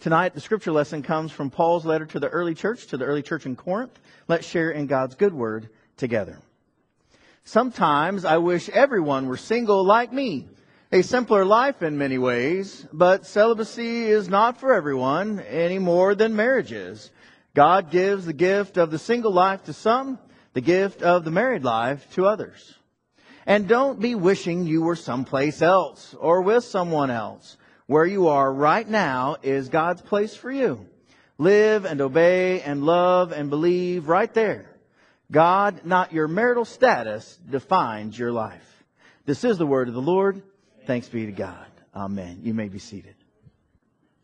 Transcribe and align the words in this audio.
Tonight, 0.00 0.32
the 0.32 0.40
scripture 0.40 0.72
lesson 0.72 1.02
comes 1.02 1.30
from 1.30 1.50
Paul's 1.50 1.84
letter 1.84 2.06
to 2.06 2.18
the 2.18 2.30
early 2.30 2.54
church, 2.54 2.86
to 2.86 2.96
the 2.96 3.04
early 3.04 3.20
church 3.20 3.44
in 3.44 3.54
Corinth. 3.54 4.00
Let's 4.28 4.46
share 4.46 4.70
in 4.70 4.86
God's 4.86 5.14
good 5.14 5.34
word 5.34 5.68
together. 5.98 6.38
Sometimes 7.44 8.24
I 8.24 8.38
wish 8.38 8.70
everyone 8.70 9.26
were 9.26 9.36
single 9.36 9.84
like 9.84 10.10
me. 10.10 10.48
A 10.90 11.02
simpler 11.02 11.44
life 11.44 11.82
in 11.82 11.98
many 11.98 12.16
ways, 12.16 12.86
but 12.94 13.26
celibacy 13.26 14.06
is 14.06 14.30
not 14.30 14.58
for 14.58 14.72
everyone 14.72 15.40
any 15.40 15.78
more 15.78 16.14
than 16.14 16.34
marriage 16.34 16.72
is. 16.72 17.10
God 17.52 17.90
gives 17.90 18.24
the 18.24 18.32
gift 18.32 18.78
of 18.78 18.90
the 18.90 18.98
single 18.98 19.32
life 19.32 19.64
to 19.64 19.74
some, 19.74 20.18
the 20.54 20.62
gift 20.62 21.02
of 21.02 21.26
the 21.26 21.30
married 21.30 21.62
life 21.62 22.10
to 22.14 22.24
others. 22.24 22.74
And 23.44 23.68
don't 23.68 24.00
be 24.00 24.14
wishing 24.14 24.64
you 24.64 24.80
were 24.80 24.96
someplace 24.96 25.60
else 25.60 26.14
or 26.18 26.40
with 26.40 26.64
someone 26.64 27.10
else. 27.10 27.58
Where 27.90 28.06
you 28.06 28.28
are 28.28 28.52
right 28.52 28.88
now 28.88 29.34
is 29.42 29.68
God's 29.68 30.00
place 30.00 30.36
for 30.36 30.48
you. 30.48 30.86
Live 31.38 31.84
and 31.84 32.00
obey 32.00 32.60
and 32.60 32.84
love 32.84 33.32
and 33.32 33.50
believe 33.50 34.06
right 34.06 34.32
there. 34.32 34.70
God, 35.32 35.84
not 35.84 36.12
your 36.12 36.28
marital 36.28 36.64
status, 36.64 37.36
defines 37.50 38.16
your 38.16 38.30
life. 38.30 38.84
This 39.26 39.42
is 39.42 39.58
the 39.58 39.66
word 39.66 39.88
of 39.88 39.94
the 39.94 40.00
Lord. 40.00 40.40
Thanks 40.86 41.08
be 41.08 41.26
to 41.26 41.32
God. 41.32 41.66
Amen. 41.92 42.42
You 42.44 42.54
may 42.54 42.68
be 42.68 42.78
seated. 42.78 43.16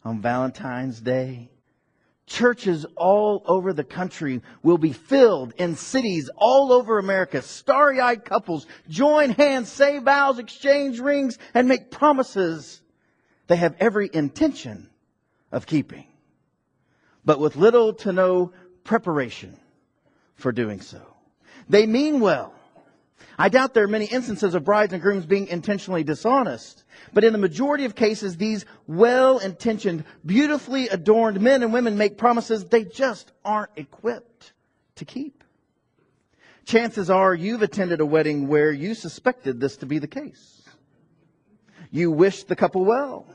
On 0.04 0.22
Valentine's 0.22 1.00
Day, 1.00 1.50
churches 2.24 2.86
all 2.94 3.42
over 3.46 3.72
the 3.72 3.82
country 3.82 4.42
will 4.62 4.78
be 4.78 4.92
filled 4.92 5.54
in 5.58 5.74
cities 5.74 6.30
all 6.36 6.72
over 6.72 7.00
America. 7.00 7.42
Starry 7.42 7.98
eyed 8.00 8.24
couples 8.24 8.64
join 8.88 9.30
hands, 9.30 9.72
say 9.72 9.98
vows, 9.98 10.38
exchange 10.38 11.00
rings, 11.00 11.36
and 11.52 11.66
make 11.66 11.90
promises 11.90 12.80
they 13.46 13.56
have 13.56 13.76
every 13.78 14.10
intention 14.12 14.88
of 15.52 15.66
keeping, 15.66 16.06
but 17.24 17.38
with 17.38 17.56
little 17.56 17.94
to 17.94 18.12
no 18.12 18.52
preparation 18.84 19.56
for 20.34 20.52
doing 20.52 20.80
so. 20.80 21.00
They 21.68 21.86
mean 21.86 22.20
well. 22.20 22.52
I 23.38 23.48
doubt 23.50 23.74
there 23.74 23.84
are 23.84 23.88
many 23.88 24.06
instances 24.06 24.54
of 24.54 24.64
brides 24.64 24.92
and 24.92 25.02
grooms 25.02 25.26
being 25.26 25.48
intentionally 25.48 26.04
dishonest. 26.04 26.84
But 27.12 27.24
in 27.24 27.32
the 27.32 27.38
majority 27.38 27.84
of 27.84 27.94
cases, 27.94 28.36
these 28.36 28.64
well-intentioned, 28.86 30.04
beautifully 30.24 30.88
adorned 30.88 31.40
men 31.40 31.62
and 31.62 31.72
women 31.72 31.98
make 31.98 32.16
promises 32.16 32.64
they 32.64 32.84
just 32.84 33.32
aren't 33.44 33.72
equipped 33.76 34.52
to 34.96 35.04
keep. 35.04 35.44
Chances 36.64 37.10
are 37.10 37.34
you've 37.34 37.62
attended 37.62 38.00
a 38.00 38.06
wedding 38.06 38.48
where 38.48 38.72
you 38.72 38.94
suspected 38.94 39.60
this 39.60 39.76
to 39.78 39.86
be 39.86 39.98
the 39.98 40.08
case. 40.08 40.62
You 41.90 42.10
wished 42.10 42.48
the 42.48 42.56
couple 42.56 42.84
well. 42.84 43.26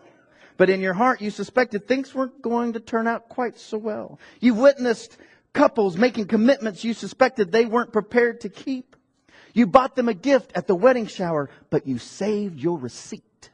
But 0.62 0.70
in 0.70 0.80
your 0.80 0.94
heart, 0.94 1.22
you 1.22 1.31
suspected 1.31 1.88
things 1.88 2.14
weren't 2.14 2.40
going 2.40 2.73
to 2.73 2.80
turn 2.80 3.08
out 3.08 3.30
quite 3.30 3.58
so 3.58 3.80
well. 3.80 4.20
You've 4.40 4.59
witnessed 4.59 5.17
couples 5.54 5.98
making 5.98 6.28
commitments 6.28 6.84
you 6.84 6.94
suspected 6.94 7.52
they 7.52 7.66
weren't 7.66 7.92
prepared 7.92 8.42
to 8.42 8.50
keep. 8.50 8.95
You 9.56 9.66
bought 9.66 9.95
them 9.95 10.08
a 10.08 10.14
gift 10.14 10.52
at 10.54 10.67
the 10.67 10.76
wedding 10.76 11.08
shower, 11.08 11.50
but 11.72 11.88
you 11.88 11.98
saved 11.98 12.59
your 12.59 12.78
receipt. 12.78 13.50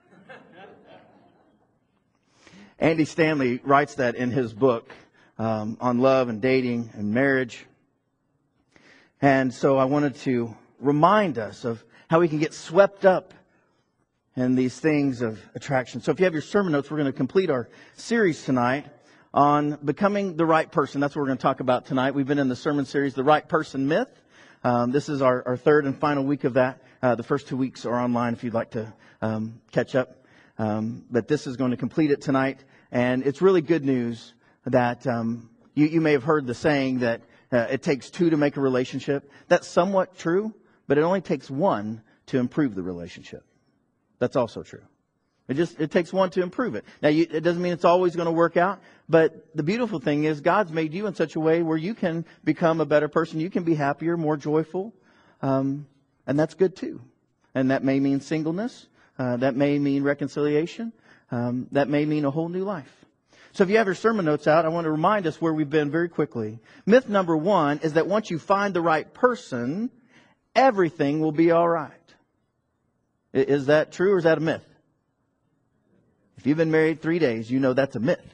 Andy 2.78 3.06
Stanley 3.06 3.62
writes 3.64 3.96
that 3.96 4.16
in 4.16 4.30
his 4.30 4.54
book 4.54 4.92
um, 5.40 5.78
on 5.80 6.00
love 6.00 6.28
and 6.28 6.42
dating 6.42 6.90
and 6.94 7.14
marriage. 7.14 7.66
And 9.22 9.54
so 9.54 9.78
I 9.78 9.86
wanted 9.86 10.16
to 10.26 10.54
remind 10.82 11.38
us 11.38 11.64
of 11.64 11.82
how 12.10 12.20
we 12.20 12.28
can 12.28 12.40
get 12.40 12.54
swept 12.54 13.06
up 13.06 13.34
in 14.38 14.54
these 14.54 14.80
things 14.80 15.24
of 15.24 15.40
attraction. 15.56 16.00
So 16.00 16.12
if 16.12 16.20
you 16.20 16.26
have 16.26 16.34
your 16.34 16.44
sermon 16.44 16.72
notes, 16.72 16.92
we're 16.92 16.98
going 16.98 17.12
to 17.12 17.18
complete 17.18 17.50
our 17.50 17.68
series 17.96 18.44
tonight 18.44 18.86
on 19.34 19.80
becoming 19.84 20.38
the 20.38 20.46
right 20.46 20.72
person. 20.72 21.02
That's 21.02 21.16
what 21.16 21.22
we're 21.22 21.30
going 21.30 21.40
to 21.40 21.42
talk 21.42 21.60
about 21.60 21.88
tonight. 21.88 22.14
We've 22.14 22.28
been 22.28 22.38
in 22.38 22.48
the 22.48 22.56
sermon 22.56 22.86
series, 22.86 23.16
The 23.16 23.24
Right 23.24 23.50
Person 23.50 23.88
Myth. 23.88 24.10
Um, 24.64 24.92
this 24.92 25.10
is 25.10 25.24
our, 25.24 25.44
our, 25.48 25.58
third 25.58 25.86
and 25.86 25.98
final 25.98 26.24
week 26.24 26.44
of 26.44 26.54
that. 26.54 26.84
Uh, 27.02 27.16
the 27.16 27.24
first 27.24 27.48
two 27.48 27.58
weeks 27.58 27.84
are 27.84 28.00
online 28.00 28.34
if 28.34 28.44
you'd 28.44 28.54
like 28.54 28.72
to 28.72 28.94
um, 29.24 29.60
catch 29.72 29.96
up. 29.96 30.24
Um, 30.60 31.04
but 31.10 31.28
this 31.28 31.48
is 31.48 31.58
going 31.58 31.72
to 31.72 31.78
complete 31.78 32.12
it 32.12 32.22
tonight. 32.22 32.64
And 32.92 33.26
it's 33.26 33.42
really 33.42 33.62
good 33.62 33.84
news 33.84 34.36
that 34.68 35.08
um, 35.08 35.50
you, 35.74 35.88
you, 35.88 36.02
may 36.02 36.12
have 36.12 36.24
heard 36.24 36.46
the 36.46 36.54
saying 36.54 37.00
that 37.00 37.22
uh, 37.52 37.68
it 37.72 37.82
takes 37.82 38.12
two 38.12 38.30
to 38.30 38.38
make 38.38 38.56
a 38.56 38.62
relationship. 38.62 39.32
That's 39.48 39.68
somewhat 39.68 40.16
true, 40.16 40.54
but 40.88 41.00
it 41.00 41.02
only 41.02 41.22
takes 41.22 41.50
one 41.50 42.04
to 42.28 42.38
improve 42.38 42.76
the 42.76 42.84
relationship. 42.84 43.44
That's 44.20 44.36
also 44.36 44.64
true. 44.64 44.84
It 45.48 45.54
just 45.56 45.80
it 45.80 45.92
takes 45.92 46.12
one 46.12 46.30
to 46.32 46.42
improve 46.42 46.76
it. 46.76 46.84
Now, 47.02 47.10
you, 47.10 47.26
it 47.30 47.42
doesn't 47.42 47.62
mean 47.62 47.72
it's 47.72 47.86
always 47.86 48.16
going 48.16 48.26
to 48.26 48.34
work 48.34 48.58
out, 48.58 48.82
but 49.08 49.56
the 49.56 49.64
beautiful 49.64 50.00
thing 50.00 50.26
is 50.26 50.42
God's 50.42 50.72
made 50.72 50.94
you 50.94 51.08
in 51.08 51.16
such 51.16 51.36
a 51.36 51.40
way 51.40 51.64
where 51.64 51.78
you 51.78 51.94
can 51.94 52.26
become 52.44 52.82
a 52.82 52.86
better 52.86 53.08
person. 53.08 53.40
You 53.40 53.50
can 53.50 53.64
be 53.64 53.74
happier, 53.76 54.18
more 54.18 54.36
joyful, 54.36 54.94
um, 55.42 55.88
and 56.26 56.38
that's 56.38 56.54
good 56.54 56.76
too. 56.76 57.00
And 57.56 57.72
that 57.72 57.84
may 57.84 58.00
mean 58.00 58.20
singleness. 58.20 58.88
Uh, 59.18 59.38
that 59.38 59.56
may 59.56 59.80
mean 59.80 60.04
reconciliation. 60.04 60.92
Um, 61.32 61.68
that 61.72 61.88
may 61.88 62.06
mean 62.06 62.26
a 62.26 62.32
whole 62.32 62.50
new 62.50 62.64
life. 62.64 62.94
So 63.54 63.64
if 63.64 63.70
you 63.70 63.78
have 63.78 63.88
your 63.88 63.96
sermon 63.96 64.26
notes 64.26 64.48
out, 64.48 64.66
I 64.66 64.70
want 64.70 64.86
to 64.86 64.92
remind 64.92 65.26
us 65.26 65.42
where 65.42 65.54
we've 65.54 65.70
been 65.70 65.90
very 65.90 66.10
quickly. 66.10 66.60
Myth 66.86 67.10
number 67.10 67.36
one 67.36 67.80
is 67.80 67.94
that 67.94 68.06
once 68.06 68.30
you 68.30 68.38
find 68.38 68.74
the 68.74 68.82
right 68.82 69.12
person, 69.14 69.90
everything 70.54 71.22
will 71.22 71.32
be 71.32 71.52
all 71.52 71.68
right. 71.68 71.97
Is 73.38 73.68
that 73.68 73.92
true 73.92 74.14
or 74.14 74.18
is 74.18 74.24
that 74.24 74.38
a 74.38 74.42
myth? 74.42 74.64
If 76.38 76.46
you've 76.46 76.58
been 76.58 76.72
married 76.72 77.02
three 77.02 77.20
days, 77.20 77.50
you 77.50 77.60
know 77.60 77.74
that's 77.74 77.96
a 77.96 78.00
myth, 78.00 78.34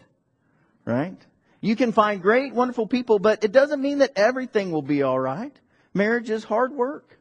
right? 0.86 1.18
You 1.62 1.76
can 1.76 1.94
find 1.94 2.22
great, 2.22 2.54
wonderful 2.54 2.88
people, 2.88 3.20
but 3.20 3.44
it 3.44 3.54
doesn't 3.54 3.82
mean 3.82 4.00
that 4.00 4.12
everything 4.18 4.72
will 4.72 4.82
be 4.82 5.02
all 5.04 5.20
right. 5.20 5.58
Marriage 5.94 6.30
is 6.30 6.44
hard 6.44 6.74
work. 6.74 7.18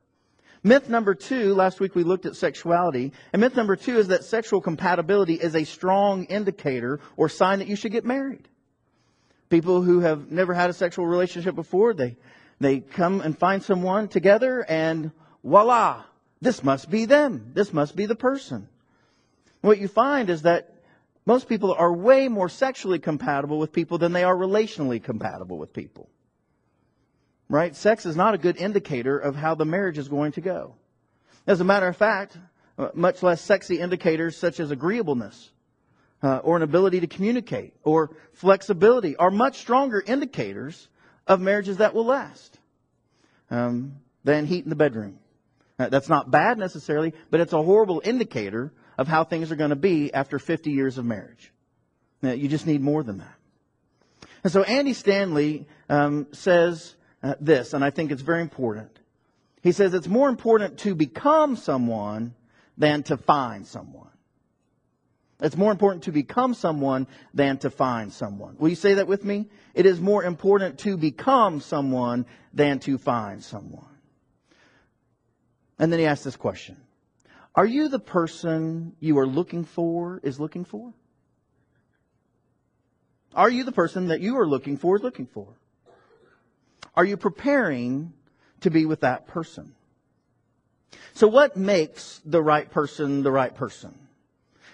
Myth 0.64 0.88
number 0.88 1.14
two, 1.14 1.54
last 1.54 1.80
week 1.80 1.94
we 1.94 2.04
looked 2.04 2.26
at 2.26 2.36
sexuality, 2.36 3.12
and 3.32 3.40
myth 3.40 3.56
number 3.56 3.76
two 3.76 3.98
is 3.98 4.08
that 4.08 4.24
sexual 4.24 4.60
compatibility 4.60 5.34
is 5.34 5.56
a 5.56 5.64
strong 5.64 6.24
indicator 6.24 7.00
or 7.16 7.28
sign 7.28 7.58
that 7.58 7.68
you 7.68 7.76
should 7.76 7.92
get 7.92 8.04
married. 8.04 8.48
People 9.48 9.82
who 9.82 10.00
have 10.00 10.30
never 10.30 10.54
had 10.54 10.70
a 10.70 10.72
sexual 10.72 11.06
relationship 11.06 11.54
before, 11.54 11.94
they, 11.94 12.16
they 12.60 12.80
come 12.80 13.20
and 13.20 13.36
find 13.36 13.62
someone 13.62 14.08
together 14.08 14.64
and 14.68 15.10
voila, 15.44 16.04
this 16.42 16.64
must 16.64 16.90
be 16.90 17.04
them. 17.04 17.52
This 17.54 17.72
must 17.72 17.94
be 17.94 18.06
the 18.06 18.16
person. 18.16 18.68
What 19.60 19.78
you 19.78 19.86
find 19.86 20.28
is 20.28 20.42
that 20.42 20.74
most 21.24 21.48
people 21.48 21.72
are 21.72 21.92
way 21.92 22.26
more 22.26 22.48
sexually 22.48 22.98
compatible 22.98 23.60
with 23.60 23.72
people 23.72 23.98
than 23.98 24.12
they 24.12 24.24
are 24.24 24.34
relationally 24.34 25.00
compatible 25.00 25.56
with 25.56 25.72
people. 25.72 26.10
Right? 27.48 27.76
Sex 27.76 28.06
is 28.06 28.16
not 28.16 28.34
a 28.34 28.38
good 28.38 28.56
indicator 28.56 29.16
of 29.16 29.36
how 29.36 29.54
the 29.54 29.64
marriage 29.64 29.98
is 29.98 30.08
going 30.08 30.32
to 30.32 30.40
go. 30.40 30.74
As 31.46 31.60
a 31.60 31.64
matter 31.64 31.86
of 31.86 31.96
fact, 31.96 32.36
uh, 32.76 32.88
much 32.92 33.22
less 33.22 33.40
sexy 33.40 33.78
indicators 33.78 34.36
such 34.36 34.58
as 34.58 34.72
agreeableness 34.72 35.52
uh, 36.24 36.38
or 36.38 36.56
an 36.56 36.62
ability 36.62 36.98
to 37.00 37.06
communicate 37.06 37.72
or 37.84 38.16
flexibility 38.32 39.14
are 39.14 39.30
much 39.30 39.58
stronger 39.58 40.02
indicators 40.04 40.88
of 41.28 41.40
marriages 41.40 41.76
that 41.76 41.94
will 41.94 42.06
last 42.06 42.58
um, 43.48 43.94
than 44.24 44.46
heat 44.46 44.64
in 44.64 44.70
the 44.70 44.76
bedroom. 44.76 45.20
Uh, 45.82 45.88
that's 45.88 46.08
not 46.08 46.30
bad 46.30 46.58
necessarily, 46.58 47.12
but 47.30 47.40
it's 47.40 47.52
a 47.52 47.60
horrible 47.60 48.00
indicator 48.04 48.72
of 48.96 49.08
how 49.08 49.24
things 49.24 49.50
are 49.50 49.56
going 49.56 49.70
to 49.70 49.76
be 49.76 50.14
after 50.14 50.38
50 50.38 50.70
years 50.70 50.96
of 50.96 51.04
marriage. 51.04 51.52
Now, 52.22 52.30
you 52.30 52.46
just 52.46 52.68
need 52.68 52.80
more 52.80 53.02
than 53.02 53.18
that. 53.18 53.34
And 54.44 54.52
so 54.52 54.62
Andy 54.62 54.92
Stanley 54.92 55.66
um, 55.88 56.28
says 56.30 56.94
uh, 57.20 57.34
this, 57.40 57.74
and 57.74 57.84
I 57.84 57.90
think 57.90 58.12
it's 58.12 58.22
very 58.22 58.42
important. 58.42 58.96
He 59.60 59.72
says 59.72 59.92
it's 59.92 60.06
more 60.06 60.28
important 60.28 60.78
to 60.80 60.94
become 60.94 61.56
someone 61.56 62.34
than 62.78 63.02
to 63.04 63.16
find 63.16 63.66
someone. 63.66 64.10
It's 65.40 65.56
more 65.56 65.72
important 65.72 66.04
to 66.04 66.12
become 66.12 66.54
someone 66.54 67.08
than 67.34 67.58
to 67.58 67.70
find 67.70 68.12
someone. 68.12 68.54
Will 68.56 68.68
you 68.68 68.76
say 68.76 68.94
that 68.94 69.08
with 69.08 69.24
me? 69.24 69.48
It 69.74 69.86
is 69.86 70.00
more 70.00 70.22
important 70.22 70.78
to 70.80 70.96
become 70.96 71.60
someone 71.60 72.24
than 72.54 72.78
to 72.80 72.98
find 72.98 73.42
someone. 73.42 73.91
And 75.82 75.92
then 75.92 75.98
he 75.98 76.06
asks 76.06 76.22
this 76.22 76.36
question 76.36 76.76
Are 77.56 77.66
you 77.66 77.88
the 77.88 77.98
person 77.98 78.94
you 79.00 79.18
are 79.18 79.26
looking 79.26 79.64
for 79.64 80.20
is 80.22 80.38
looking 80.38 80.64
for? 80.64 80.94
Are 83.34 83.50
you 83.50 83.64
the 83.64 83.72
person 83.72 84.06
that 84.08 84.20
you 84.20 84.38
are 84.38 84.46
looking 84.46 84.76
for 84.76 84.94
is 84.94 85.02
looking 85.02 85.26
for? 85.26 85.48
Are 86.94 87.04
you 87.04 87.16
preparing 87.16 88.12
to 88.60 88.70
be 88.70 88.86
with 88.86 89.00
that 89.00 89.26
person? 89.26 89.74
So, 91.14 91.26
what 91.26 91.56
makes 91.56 92.20
the 92.24 92.40
right 92.40 92.70
person 92.70 93.24
the 93.24 93.32
right 93.32 93.52
person? 93.52 93.92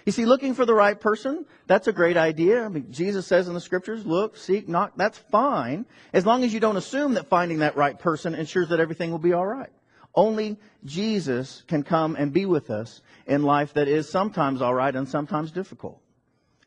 You 0.05 0.11
see, 0.11 0.27
looking 0.27 0.53
for 0.53 0.65
the 0.65 0.75
right 0.75 0.99
person, 0.99 1.45
that's 1.65 1.87
a 1.87 1.91
great 1.91 2.17
idea. 2.17 2.63
I 2.63 2.67
mean, 2.67 2.91
Jesus 2.91 3.25
says 3.25 3.47
in 3.47 3.55
the 3.55 3.61
scriptures, 3.61 4.05
look, 4.05 4.37
seek, 4.37 4.69
knock, 4.69 4.93
that's 4.95 5.17
fine, 5.17 5.87
as 6.13 6.27
long 6.27 6.43
as 6.43 6.53
you 6.53 6.59
don't 6.59 6.77
assume 6.77 7.15
that 7.15 7.29
finding 7.29 7.59
that 7.59 7.75
right 7.75 7.97
person 7.97 8.35
ensures 8.35 8.69
that 8.69 8.79
everything 8.79 9.09
will 9.09 9.17
be 9.17 9.33
all 9.33 9.45
right. 9.45 9.71
Only 10.15 10.57
Jesus 10.85 11.63
can 11.67 11.83
come 11.83 12.15
and 12.15 12.33
be 12.33 12.45
with 12.45 12.69
us 12.69 13.01
in 13.27 13.43
life 13.43 13.73
that 13.73 13.87
is 13.87 14.09
sometimes 14.09 14.61
all 14.61 14.73
right 14.73 14.95
and 14.95 15.07
sometimes 15.07 15.51
difficult. 15.51 16.01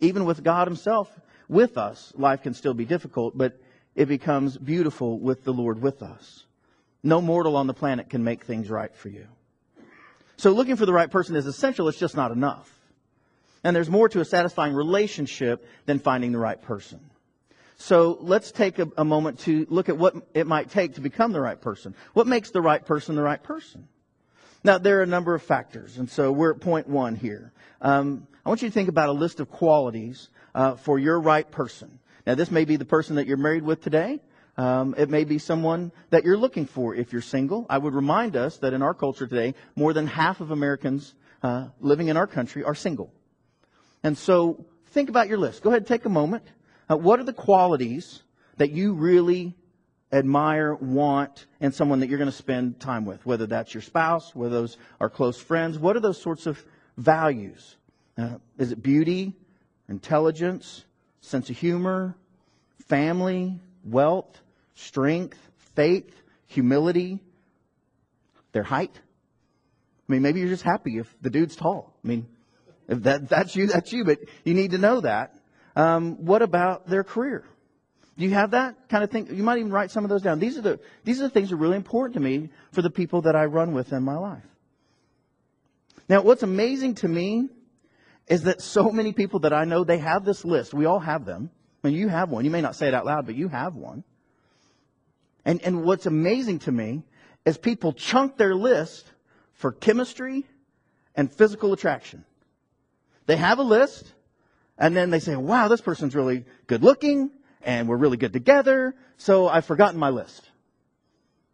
Even 0.01 0.25
with 0.25 0.43
God 0.43 0.69
Himself, 0.69 1.09
with 1.49 1.77
us, 1.77 2.13
life 2.17 2.43
can 2.43 2.55
still 2.55 2.75
be 2.75 2.85
difficult, 2.85 3.37
but 3.37 3.61
it 3.95 4.07
becomes 4.07 4.57
beautiful 4.57 5.19
with 5.19 5.45
the 5.45 5.53
Lord 5.53 5.83
with 5.83 6.03
us. 6.03 6.45
No 7.03 7.21
mortal 7.21 7.57
on 7.57 7.67
the 7.67 7.75
planet 7.75 8.09
can 8.09 8.25
make 8.25 8.45
things 8.45 8.71
right 8.71 8.95
for 8.95 9.09
you. 9.09 9.27
So 10.37 10.53
looking 10.53 10.77
for 10.77 10.87
the 10.87 10.93
right 10.93 11.11
person 11.11 11.37
is 11.37 11.47
essential, 11.47 11.89
it's 11.89 11.99
just 11.99 12.17
not 12.17 12.31
enough. 12.31 12.71
And 13.65 13.77
there's 13.77 13.91
more 13.91 14.09
to 14.09 14.21
a 14.21 14.25
satisfying 14.25 14.75
relationship 14.75 15.67
than 15.87 15.99
finding 15.99 16.33
the 16.33 16.39
right 16.39 16.61
person. 16.61 17.01
So 17.83 18.17
let's 18.21 18.53
take 18.53 18.79
a, 18.79 18.89
a, 18.97 19.05
moment 19.05 19.41
to 19.41 19.67
look 19.69 19.89
at 19.89 19.99
what 19.99 20.15
it 20.35 20.47
might 20.47 20.71
take 20.71 20.95
to 20.95 21.01
become 21.01 21.33
the 21.33 21.41
right 21.41 21.61
person. 21.61 21.97
What 22.13 22.29
makes 22.29 22.51
the 22.51 22.61
right 22.61 22.87
person 22.87 23.17
the 23.17 23.23
right 23.23 23.43
person? 23.43 23.89
Now, 24.63 24.79
there 24.79 25.01
are 25.01 25.03
a 25.03 25.07
number 25.07 25.35
of 25.35 25.43
factors, 25.43 25.99
and 25.99 26.09
so 26.09 26.31
we're 26.31 26.53
at 26.53 26.61
point 26.61 26.89
one 26.89 27.17
here. 27.17 27.53
Um, 27.81 28.29
I 28.47 28.51
want 28.51 28.63
you 28.63 28.69
to 28.69 28.73
think 28.73 28.89
about 28.89 29.09
a 29.09 29.13
list 29.13 29.41
of 29.41 29.51
qualities 29.51 30.29
uh, 30.55 30.77
for 30.77 30.97
your 30.97 31.19
right 31.19 31.51
person. 31.51 31.99
Now, 32.25 32.37
this 32.37 32.53
may 32.53 32.65
be 32.65 32.77
the 32.77 32.85
person 32.85 33.17
that 33.17 33.27
you're 33.27 33.37
married 33.37 33.65
with 33.65 33.83
today. 33.83 34.21
Um, 34.57 34.95
it 34.97 35.11
may 35.11 35.25
be 35.25 35.39
someone 35.39 35.91
that 36.11 36.23
you're 36.23 36.37
looking 36.37 36.67
for 36.67 36.95
if 36.95 37.13
you're 37.13 37.21
single. 37.21 37.67
I 37.69 37.79
would 37.79 37.95
remind 37.95 38.37
us 38.37 38.59
that 38.59 38.75
in 38.75 38.83
our 38.83 38.95
culture 38.95 39.27
today, 39.27 39.57
more 39.75 39.93
than 39.93 40.07
half 40.07 40.41
of 40.41 40.53
Americans 40.53 41.17
uh, 41.43 41.67
living 41.81 42.07
in 42.07 42.17
our 42.17 42.29
country 42.29 42.63
are 42.63 42.77
single. 42.77 43.13
And 44.05 44.17
so 44.17 44.67
think 44.91 45.09
about 45.09 45.27
your 45.27 45.39
list. 45.39 45.65
Go 45.65 45.71
ahead, 45.71 45.81
and 45.81 45.89
take 45.89 46.05
a 46.05 46.09
moment. 46.09 46.45
Uh, 46.91 46.97
what 46.97 47.21
are 47.21 47.25
the 47.25 47.33
qualities 47.33 48.23
that 48.57 48.71
you 48.71 48.95
really 48.95 49.55
admire, 50.13 50.75
want, 50.75 51.47
and 51.61 51.75
someone 51.75 52.01
that 52.01 52.09
you're 52.09 52.19
going 52.19 52.31
to 52.31 52.37
spend 52.37 52.79
time 52.81 53.05
with? 53.05 53.25
Whether 53.25 53.47
that's 53.47 53.73
your 53.73 53.83
spouse, 53.83 54.35
whether 54.35 54.55
those 54.55 54.77
are 55.01 55.09
close 55.09 55.39
friends. 55.39 55.79
What 55.79 55.97
are 55.97 56.01
those 56.01 56.21
sorts 56.21 56.47
of 56.47 56.63
values? 56.97 57.77
Uh, 58.19 58.37
is 58.59 58.73
it 58.73 58.83
beauty, 58.83 59.33
intelligence, 59.89 60.85
sense 61.21 61.49
of 61.49 61.57
humor, 61.57 62.15
family, 62.89 63.59
wealth, 63.85 64.41
strength, 64.75 65.39
faith, 65.75 66.15
humility, 66.47 67.21
their 68.53 68.65
height? 68.65 69.01
I 70.09 70.13
mean, 70.13 70.23
maybe 70.23 70.41
you're 70.41 70.49
just 70.49 70.65
happy 70.65 70.99
if 70.99 71.15
the 71.23 71.31
dude's 71.31 71.57
tall. 71.57 71.95
I 72.05 72.09
mean, 72.09 72.27
if 72.89 73.03
that, 73.05 73.29
that's 73.29 73.57
you, 73.57 73.69
that's 73.69 73.93
you, 73.93 74.05
but 74.05 74.19
you 74.45 74.53
need 74.53 74.73
to 74.73 74.79
know 74.79 75.01
that. 75.01 75.35
Um, 75.75 76.25
what 76.25 76.43
about 76.43 76.87
their 76.87 77.05
career? 77.05 77.45
Do 78.19 78.25
you 78.25 78.35
have 78.35 78.51
that 78.51 78.89
kind 78.89 79.03
of 79.03 79.11
thing? 79.11 79.35
You 79.35 79.43
might 79.43 79.59
even 79.59 79.73
write 79.73 79.91
some 79.91 80.05
of 80.05 80.11
those 80.11 80.23
down. 80.23 80.39
These 80.39 80.59
are 80.59 80.61
the, 80.61 80.81
these 81.05 81.21
are 81.21 81.25
the 81.25 81.31
things 81.31 81.49
that 81.49 81.55
are 81.55 81.59
really 81.59 81.77
important 81.77 82.15
to 82.15 82.21
me 82.21 82.51
for 82.73 82.83
the 82.83 82.91
people 82.91 83.23
that 83.23 83.35
I 83.35 83.47
run 83.47 83.73
with 83.73 83.93
in 83.93 84.03
my 84.03 84.17
life. 84.17 84.45
Now, 86.09 86.21
what's 86.21 86.43
amazing 86.43 86.97
to 86.97 87.09
me 87.09 87.49
is 88.29 88.43
that 88.43 88.61
so 88.61 88.91
many 88.91 89.13
people 89.13 89.41
that 89.41 89.53
I 89.53 89.65
know, 89.65 89.83
they 89.83 89.99
have 89.99 90.25
this 90.25 90.45
list. 90.45 90.75
We 90.75 90.85
all 90.85 90.99
have 90.99 91.25
them. 91.25 91.51
I 91.83 91.89
mean, 91.89 91.97
you 91.97 92.09
have 92.09 92.29
one. 92.29 92.45
You 92.45 92.51
may 92.51 92.61
not 92.61 92.77
say 92.77 92.89
it 92.89 92.95
out 92.95 93.07
loud, 93.07 93.27
but 93.27 93.35
you 93.35 93.49
have 93.49 93.75
one. 93.75 94.05
And, 95.45 95.63
and 95.63 95.85
what's 95.85 96.07
amazing 96.07 96.61
to 96.61 96.73
me 96.73 97.03
is 97.45 97.59
people 97.59 97.93
chunk 97.93 98.37
their 98.37 98.55
list 98.55 99.05
for 99.55 99.73
chemistry 99.73 100.47
and 101.15 101.33
physical 101.33 101.73
attraction. 101.73 102.25
They 103.27 103.37
have 103.37 103.59
a 103.59 103.63
list, 103.63 104.13
and 104.79 104.97
then 104.97 105.11
they 105.11 105.21
say, 105.21 105.37
wow, 105.37 105.69
this 105.69 105.81
person's 105.81 106.15
really 106.15 106.45
good 106.67 106.83
looking, 106.83 107.31
and 107.63 107.89
we're 107.89 107.97
really 107.97 108.17
good 108.17 108.33
together, 108.33 108.95
so 109.17 109.49
I've 109.49 109.65
forgotten 109.65 109.99
my 109.99 110.11
list. 110.11 110.49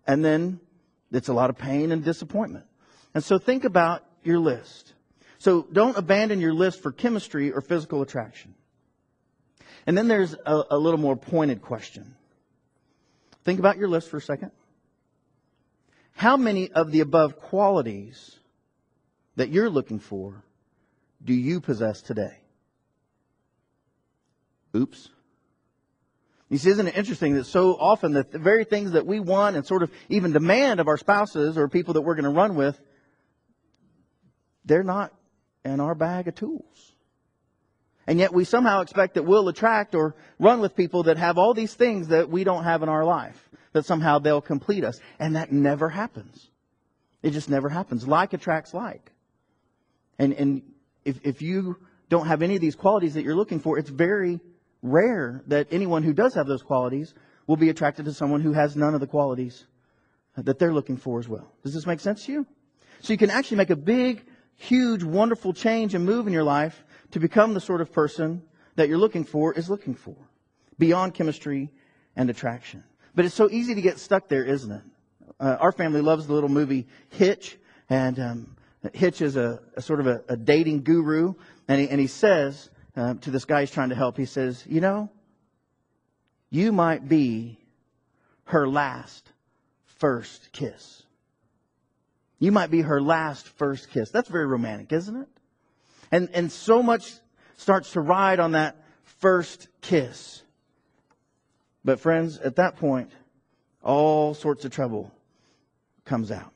And 0.07 0.25
then 0.25 0.61
it's 1.13 1.29
a 1.29 1.35
lot 1.35 1.51
of 1.51 1.59
pain 1.59 1.93
and 1.93 2.05
disappointment. 2.05 2.67
And 3.15 3.23
so 3.23 3.39
think 3.39 3.65
about 3.65 4.05
your 4.23 4.39
list. 4.39 4.95
So 5.39 5.67
don't 5.73 5.97
abandon 5.97 6.41
your 6.41 6.53
list 6.53 6.83
for 6.83 6.93
chemistry 6.93 7.53
or 7.53 7.61
physical 7.61 8.03
attraction. 8.03 8.55
And 9.87 9.97
then 9.97 10.09
there's 10.09 10.35
a, 10.35 10.63
a 10.71 10.79
little 10.79 11.01
more 11.01 11.17
pointed 11.17 11.63
question. 11.63 12.15
Think 13.45 13.59
about 13.59 13.79
your 13.79 13.89
list 13.89 14.11
for 14.11 14.19
a 14.19 14.23
second. 14.23 14.51
How 16.13 16.37
many 16.37 16.71
of 16.71 16.91
the 16.91 17.01
above 17.01 17.41
qualities 17.41 18.37
that 19.37 19.51
you're 19.51 19.71
looking 19.71 20.01
for 20.01 20.43
do 21.25 21.33
you 21.33 21.61
possess 21.61 22.03
today? 22.03 22.39
Oops. 24.79 25.09
You 26.49 26.57
see, 26.57 26.71
isn't 26.71 26.87
it 26.87 26.97
interesting 26.97 27.35
that 27.35 27.45
so 27.45 27.75
often 27.75 28.13
that 28.13 28.31
the 28.31 28.39
very 28.39 28.65
things 28.65 28.93
that 28.93 29.07
we 29.07 29.21
want 29.21 29.57
and 29.57 29.67
sort 29.67 29.83
of 29.83 29.91
even 30.09 30.33
demand 30.33 30.81
of 30.81 30.89
our 30.89 30.97
spouses 30.97 31.59
or 31.59 31.69
people 31.69 31.95
that 31.95 32.01
we're 32.01 32.15
going 32.15 32.25
to 32.25 32.31
run 32.31 32.55
with, 32.55 32.81
they're 34.65 34.83
not 34.83 35.13
in 35.65 35.81
our 35.81 35.95
bag 35.95 36.29
of 36.29 36.35
tools. 36.35 36.95
And 38.07 38.19
yet 38.19 38.33
we 38.33 38.45
somehow 38.45 38.81
expect 38.81 39.15
that 39.15 39.25
we'll 39.25 39.49
attract 39.49 39.95
or 39.95 40.15
run 40.39 40.61
with 40.61 40.75
people 40.75 41.03
that 41.05 41.19
have 41.19 41.37
all 41.37 41.53
these 41.53 41.75
things 41.75 42.09
that 42.09 42.31
we 42.31 42.45
don't 42.45 42.65
have 42.65 42.83
in 42.83 42.89
our 42.89 43.05
life, 43.05 43.51
that 43.73 43.85
somehow 43.85 44.19
they'll 44.19 44.41
complete 44.41 44.85
us. 44.85 44.99
And 45.19 45.37
that 45.37 45.53
never 45.53 45.91
happens. 45.91 46.49
It 47.23 47.33
just 47.33 47.51
never 47.51 47.69
happens. 47.69 48.09
Like 48.09 48.33
attracts 48.33 48.73
like. 48.73 49.13
And, 50.19 50.33
and 50.33 50.63
if, 51.05 51.21
if 51.25 51.43
you 51.43 51.77
don't 52.09 52.27
have 52.27 52.41
any 52.41 52.55
of 52.55 52.63
these 52.63 52.75
qualities 52.75 53.15
that 53.15 53.25
you're 53.25 53.37
looking 53.37 53.61
for, 53.61 53.79
it's 53.79 53.91
very 53.91 54.41
rare 54.83 55.43
that 55.47 55.69
anyone 55.71 56.03
who 56.03 56.13
does 56.13 56.35
have 56.35 56.47
those 56.47 56.63
qualities 56.63 57.15
will 57.47 57.57
be 57.57 57.71
attracted 57.71 58.05
to 58.05 58.13
someone 58.13 58.41
who 58.41 58.53
has 58.53 58.77
none 58.77 58.95
of 58.95 59.01
the 59.01 59.07
qualities 59.07 59.65
that 60.37 60.59
they're 60.59 60.73
looking 60.73 60.97
for 60.97 61.19
as 61.19 61.29
well. 61.29 61.53
Does 61.65 61.75
this 61.75 61.87
make 61.87 62.01
sense 62.01 62.27
to 62.27 62.33
you? 62.33 62.47
So 63.01 63.13
you 63.13 63.19
can 63.19 63.31
actually 63.31 63.57
make 63.57 63.71
a 63.71 63.77
big, 63.77 64.25
huge, 64.57 65.03
wonderful 65.03 65.53
change 65.53 65.95
and 65.95 66.05
move 66.05 66.27
in 66.27 66.33
your 66.33 66.45
life 66.45 66.85
to 67.13 67.21
become 67.21 67.55
the 67.55 67.61
sort 67.61 67.81
of 67.81 67.93
person 67.93 68.43
that 68.77 68.89
you're 68.89 68.99
looking 68.99 69.25
for 69.25 69.55
is 69.55 69.69
looking 69.69 69.95
for 69.95 70.17
beyond 70.79 71.15
chemistry 71.15 71.71
and 72.17 72.31
attraction. 72.31 72.85
But 73.15 73.25
it's 73.25 73.35
so 73.35 73.51
easy 73.51 73.75
to 73.75 73.81
get 73.81 73.99
stuck 73.99 74.29
there, 74.29 74.45
isn't 74.45 74.71
it? 74.71 74.83
Uh, 75.41 75.57
our 75.61 75.73
family 75.73 76.01
loves 76.01 76.27
the 76.27 76.33
little 76.33 76.49
movie 76.49 76.87
Hitch, 77.11 77.59
and 77.89 78.19
um, 78.19 78.57
Hitch 78.93 79.21
is 79.23 79.37
a, 79.37 79.61
a 79.77 79.83
sort 79.83 80.01
of 80.01 80.07
a, 80.07 80.23
a, 80.29 80.37
dating 80.37 80.83
guru, 80.83 81.35
and 81.69 81.81
he, 81.81 81.89
and 81.89 82.01
he 82.01 82.07
says 82.07 82.71
uh, 82.99 83.15
to 83.15 83.31
this 83.31 83.45
guy 83.45 83.61
he's 83.61 83.71
trying 83.71 83.91
to 83.91 83.95
help, 83.95 84.17
he 84.17 84.25
says, 84.25 84.65
You 84.67 84.81
know, 84.81 85.11
you 86.51 86.73
might 86.73 87.09
be 87.09 87.59
her 88.45 88.69
last 88.69 89.31
first 89.99 90.51
kiss. 90.53 91.03
You 92.41 92.53
might 92.53 92.71
be 92.71 92.83
her 92.83 93.01
last 93.01 93.47
first 93.47 93.91
kiss. 93.91 94.11
That's 94.11 94.29
very 94.29 94.47
romantic, 94.47 94.93
isn't 94.93 95.17
it? 95.17 95.29
And, 96.11 96.29
and 96.35 96.51
so 96.51 96.83
much 96.83 97.13
starts 97.57 97.93
to 97.93 98.01
ride 98.01 98.41
on 98.41 98.53
that 98.53 98.77
first 99.21 99.69
kiss. 99.81 100.43
But 101.85 102.01
friends, 102.01 102.39
at 102.39 102.57
that 102.57 102.77
point, 102.77 103.11
all 103.83 104.35
sorts 104.35 104.65
of 104.65 104.73
trouble 104.73 105.13
comes 106.05 106.31
out. 106.31 106.53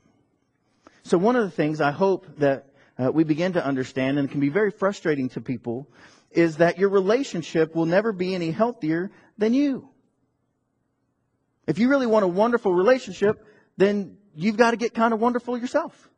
So 1.05 1.19
one 1.19 1.37
of 1.37 1.45
the 1.45 1.51
things 1.51 1.81
I 1.81 1.91
hope 1.91 2.27
that 2.39 2.67
uh, 2.99 3.11
we 3.11 3.25
begin 3.25 3.55
to 3.55 3.65
understand, 3.65 4.19
and 4.19 4.29
it 4.29 4.33
can 4.33 4.41
be 4.41 4.49
very 4.49 4.71
frustrating 4.71 5.29
to 5.31 5.41
people, 5.41 5.89
is 6.35 6.59
that 6.59 6.79
your 6.79 6.89
relationship 6.89 7.75
will 7.75 7.87
never 7.87 8.13
be 8.13 8.35
any 8.35 8.51
healthier 8.51 9.11
than 9.39 9.55
you. 9.55 9.89
If 11.67 11.79
you 11.79 11.89
really 11.89 12.07
want 12.07 12.25
a 12.25 12.29
wonderful 12.29 12.75
relationship, 12.75 13.45
then 13.77 14.17
you've 14.35 14.57
got 14.57 14.73
to 14.73 14.77
get 14.77 14.95
kind 14.95 15.15
of 15.15 15.21
wonderful 15.21 15.57
yourself. 15.57 16.11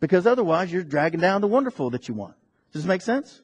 Because 0.00 0.26
otherwise 0.26 0.72
you're 0.72 0.84
dragging 0.84 1.20
down 1.20 1.40
the 1.40 1.48
wonderful 1.48 1.90
that 1.90 2.08
you 2.08 2.14
want. 2.14 2.34
Does 2.72 2.82
this 2.82 2.88
make 2.88 3.02
sense? 3.02 3.42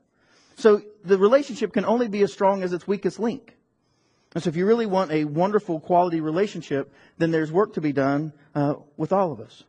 So 0.56 0.82
the 1.04 1.18
relationship 1.18 1.72
can 1.72 1.84
only 1.84 2.08
be 2.08 2.22
as 2.22 2.32
strong 2.32 2.62
as 2.62 2.72
its 2.72 2.86
weakest 2.86 3.18
link. 3.18 3.56
And 4.34 4.42
so 4.42 4.48
if 4.48 4.56
you 4.56 4.66
really 4.66 4.86
want 4.86 5.10
a 5.10 5.24
wonderful 5.24 5.80
quality 5.80 6.20
relationship, 6.20 6.92
then 7.18 7.30
there's 7.30 7.52
work 7.52 7.74
to 7.74 7.80
be 7.80 7.92
done 7.92 8.32
uh, 8.54 8.74
with 8.96 9.12
all 9.12 9.32
of 9.32 9.40
us. 9.40 9.64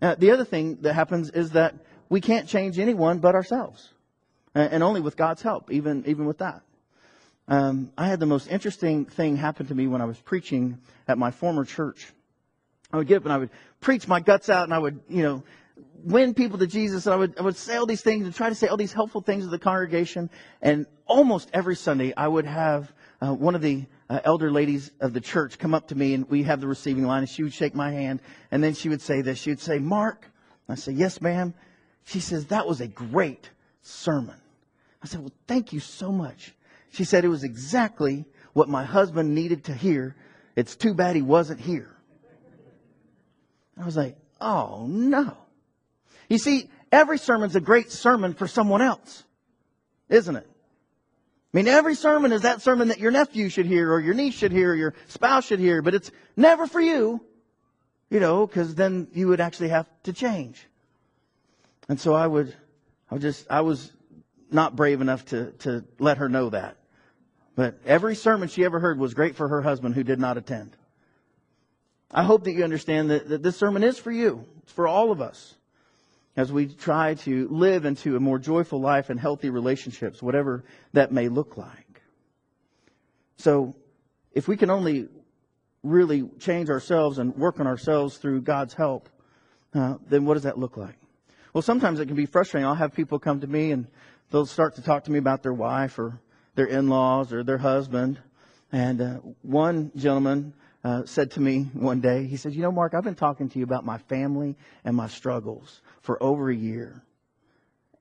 Now, 0.00 0.14
the 0.14 0.30
other 0.30 0.44
thing 0.44 0.78
that 0.82 0.94
happens 0.94 1.30
is 1.30 1.50
that 1.50 1.74
we 2.08 2.20
can't 2.20 2.48
change 2.48 2.78
anyone 2.78 3.18
but 3.18 3.34
ourselves, 3.34 3.92
and 4.60 4.82
only 4.82 5.00
with 5.00 5.16
God's 5.16 5.42
help, 5.42 5.70
even 5.70 6.04
even 6.06 6.26
with 6.26 6.38
that. 6.38 6.62
Um, 7.48 7.92
I 7.96 8.08
had 8.08 8.20
the 8.20 8.26
most 8.26 8.48
interesting 8.48 9.06
thing 9.06 9.36
happen 9.36 9.66
to 9.66 9.74
me 9.74 9.86
when 9.86 10.02
I 10.02 10.04
was 10.04 10.18
preaching 10.18 10.78
at 11.06 11.16
my 11.16 11.30
former 11.30 11.64
church. 11.64 12.12
I 12.92 12.98
would 12.98 13.06
get 13.06 13.18
up 13.18 13.24
and 13.24 13.32
I 13.32 13.38
would 13.38 13.50
preach 13.80 14.06
my 14.06 14.20
guts 14.20 14.48
out, 14.48 14.64
and 14.64 14.74
I 14.74 14.78
would, 14.78 15.00
you 15.08 15.22
know, 15.22 15.42
win 16.04 16.34
people 16.34 16.58
to 16.58 16.66
Jesus, 16.66 17.06
and 17.06 17.14
I 17.14 17.16
would 17.16 17.38
I 17.38 17.42
would 17.42 17.56
say 17.56 17.76
all 17.76 17.86
these 17.86 18.02
things 18.02 18.24
and 18.24 18.34
try 18.34 18.48
to 18.48 18.54
say 18.54 18.66
all 18.66 18.76
these 18.76 18.92
helpful 18.92 19.20
things 19.20 19.44
to 19.44 19.50
the 19.50 19.58
congregation. 19.58 20.30
And 20.62 20.86
almost 21.06 21.50
every 21.52 21.76
Sunday, 21.76 22.12
I 22.16 22.28
would 22.28 22.46
have 22.46 22.92
uh, 23.20 23.34
one 23.34 23.54
of 23.54 23.62
the 23.62 23.86
uh, 24.10 24.20
elder 24.24 24.50
ladies 24.50 24.90
of 25.00 25.12
the 25.12 25.20
church 25.20 25.58
come 25.58 25.74
up 25.74 25.88
to 25.88 25.94
me 25.94 26.14
and 26.14 26.28
we 26.30 26.44
have 26.44 26.60
the 26.60 26.68
receiving 26.68 27.04
line 27.04 27.20
and 27.20 27.28
she 27.28 27.42
would 27.42 27.52
shake 27.52 27.74
my 27.74 27.90
hand 27.90 28.20
and 28.50 28.62
then 28.62 28.74
she 28.74 28.88
would 28.88 29.02
say 29.02 29.22
this. 29.22 29.38
She 29.38 29.50
would 29.50 29.60
say, 29.60 29.78
Mark. 29.78 30.26
I 30.68 30.74
say, 30.74 30.92
yes, 30.92 31.22
ma'am. 31.22 31.54
She 32.04 32.20
says, 32.20 32.46
that 32.46 32.66
was 32.66 32.80
a 32.80 32.88
great 32.88 33.50
sermon. 33.80 34.36
I 35.02 35.06
said, 35.06 35.20
well, 35.20 35.32
thank 35.46 35.72
you 35.72 35.80
so 35.80 36.10
much. 36.10 36.54
She 36.90 37.04
said 37.04 37.24
it 37.24 37.28
was 37.28 37.44
exactly 37.44 38.24
what 38.52 38.68
my 38.68 38.84
husband 38.84 39.34
needed 39.34 39.64
to 39.64 39.74
hear. 39.74 40.16
It's 40.56 40.74
too 40.74 40.94
bad 40.94 41.14
he 41.14 41.22
wasn't 41.22 41.60
here. 41.60 41.94
I 43.80 43.84
was 43.84 43.96
like, 43.96 44.16
oh 44.40 44.86
no. 44.88 45.36
You 46.28 46.38
see, 46.38 46.68
every 46.90 47.18
sermon's 47.18 47.56
a 47.56 47.60
great 47.60 47.92
sermon 47.92 48.34
for 48.34 48.48
someone 48.48 48.82
else, 48.82 49.24
isn't 50.08 50.34
it? 50.34 50.46
I 51.54 51.56
mean, 51.56 51.68
every 51.68 51.94
sermon 51.94 52.32
is 52.32 52.42
that 52.42 52.60
sermon 52.60 52.88
that 52.88 52.98
your 52.98 53.10
nephew 53.10 53.48
should 53.48 53.66
hear 53.66 53.92
or 53.92 54.00
your 54.00 54.14
niece 54.14 54.34
should 54.34 54.52
hear 54.52 54.72
or 54.72 54.74
your 54.74 54.94
spouse 55.06 55.46
should 55.46 55.60
hear, 55.60 55.80
but 55.80 55.94
it's 55.94 56.10
never 56.36 56.66
for 56.66 56.80
you, 56.80 57.24
you 58.10 58.20
know, 58.20 58.46
because 58.46 58.74
then 58.74 59.08
you 59.14 59.28
would 59.28 59.40
actually 59.40 59.68
have 59.68 59.86
to 60.02 60.12
change. 60.12 60.66
And 61.88 61.98
so 61.98 62.12
I 62.12 62.26
would, 62.26 62.54
I 63.10 63.14
would 63.14 63.22
just, 63.22 63.46
I 63.48 63.62
was 63.62 63.92
not 64.50 64.76
brave 64.76 65.00
enough 65.00 65.24
to, 65.26 65.52
to 65.60 65.84
let 65.98 66.18
her 66.18 66.28
know 66.28 66.50
that. 66.50 66.76
But 67.54 67.78
every 67.84 68.14
sermon 68.14 68.48
she 68.48 68.64
ever 68.64 68.78
heard 68.78 68.98
was 68.98 69.14
great 69.14 69.36
for 69.36 69.48
her 69.48 69.62
husband 69.62 69.94
who 69.94 70.04
did 70.04 70.20
not 70.20 70.36
attend. 70.36 70.76
I 72.10 72.22
hope 72.22 72.44
that 72.44 72.52
you 72.52 72.64
understand 72.64 73.10
that, 73.10 73.28
that 73.28 73.42
this 73.42 73.56
sermon 73.56 73.82
is 73.82 73.98
for 73.98 74.12
you. 74.12 74.44
It's 74.62 74.72
for 74.72 74.86
all 74.86 75.10
of 75.10 75.20
us 75.20 75.54
as 76.36 76.52
we 76.52 76.66
try 76.66 77.14
to 77.14 77.48
live 77.48 77.84
into 77.84 78.16
a 78.16 78.20
more 78.20 78.38
joyful 78.38 78.80
life 78.80 79.10
and 79.10 79.18
healthy 79.18 79.50
relationships, 79.50 80.22
whatever 80.22 80.64
that 80.92 81.10
may 81.10 81.28
look 81.28 81.56
like. 81.56 82.02
So, 83.38 83.74
if 84.32 84.46
we 84.46 84.56
can 84.56 84.70
only 84.70 85.08
really 85.82 86.28
change 86.38 86.70
ourselves 86.70 87.18
and 87.18 87.34
work 87.36 87.58
on 87.58 87.66
ourselves 87.66 88.18
through 88.18 88.42
God's 88.42 88.72
help, 88.74 89.08
uh, 89.74 89.96
then 90.08 90.24
what 90.24 90.34
does 90.34 90.44
that 90.44 90.58
look 90.58 90.76
like? 90.76 90.96
Well, 91.52 91.62
sometimes 91.62 91.98
it 91.98 92.06
can 92.06 92.14
be 92.14 92.26
frustrating. 92.26 92.66
I'll 92.66 92.74
have 92.74 92.94
people 92.94 93.18
come 93.18 93.40
to 93.40 93.46
me 93.46 93.72
and 93.72 93.88
they'll 94.30 94.46
start 94.46 94.76
to 94.76 94.82
talk 94.82 95.04
to 95.04 95.10
me 95.10 95.18
about 95.18 95.42
their 95.42 95.52
wife 95.52 95.98
or 95.98 96.20
their 96.54 96.66
in-laws 96.66 97.32
or 97.32 97.42
their 97.42 97.58
husband. 97.58 98.20
And 98.72 99.00
uh, 99.00 99.14
one 99.42 99.92
gentleman 99.96 100.54
uh, 100.84 101.02
said 101.06 101.32
to 101.32 101.40
me 101.40 101.64
one 101.72 102.00
day, 102.00 102.26
he 102.26 102.36
said, 102.36 102.54
You 102.54 102.62
know, 102.62 102.72
Mark, 102.72 102.94
I've 102.94 103.04
been 103.04 103.14
talking 103.14 103.48
to 103.50 103.58
you 103.58 103.64
about 103.64 103.84
my 103.84 103.98
family 103.98 104.56
and 104.84 104.96
my 104.96 105.08
struggles 105.08 105.80
for 106.02 106.22
over 106.22 106.50
a 106.50 106.56
year. 106.56 107.02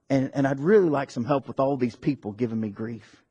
And, 0.09 0.31
and 0.33 0.47
I'd 0.47 0.59
really 0.59 0.89
like 0.89 1.11
some 1.11 1.25
help 1.25 1.47
with 1.47 1.59
all 1.59 1.77
these 1.77 1.95
people 1.95 2.31
giving 2.31 2.59
me 2.59 2.69
grief. 2.69 3.23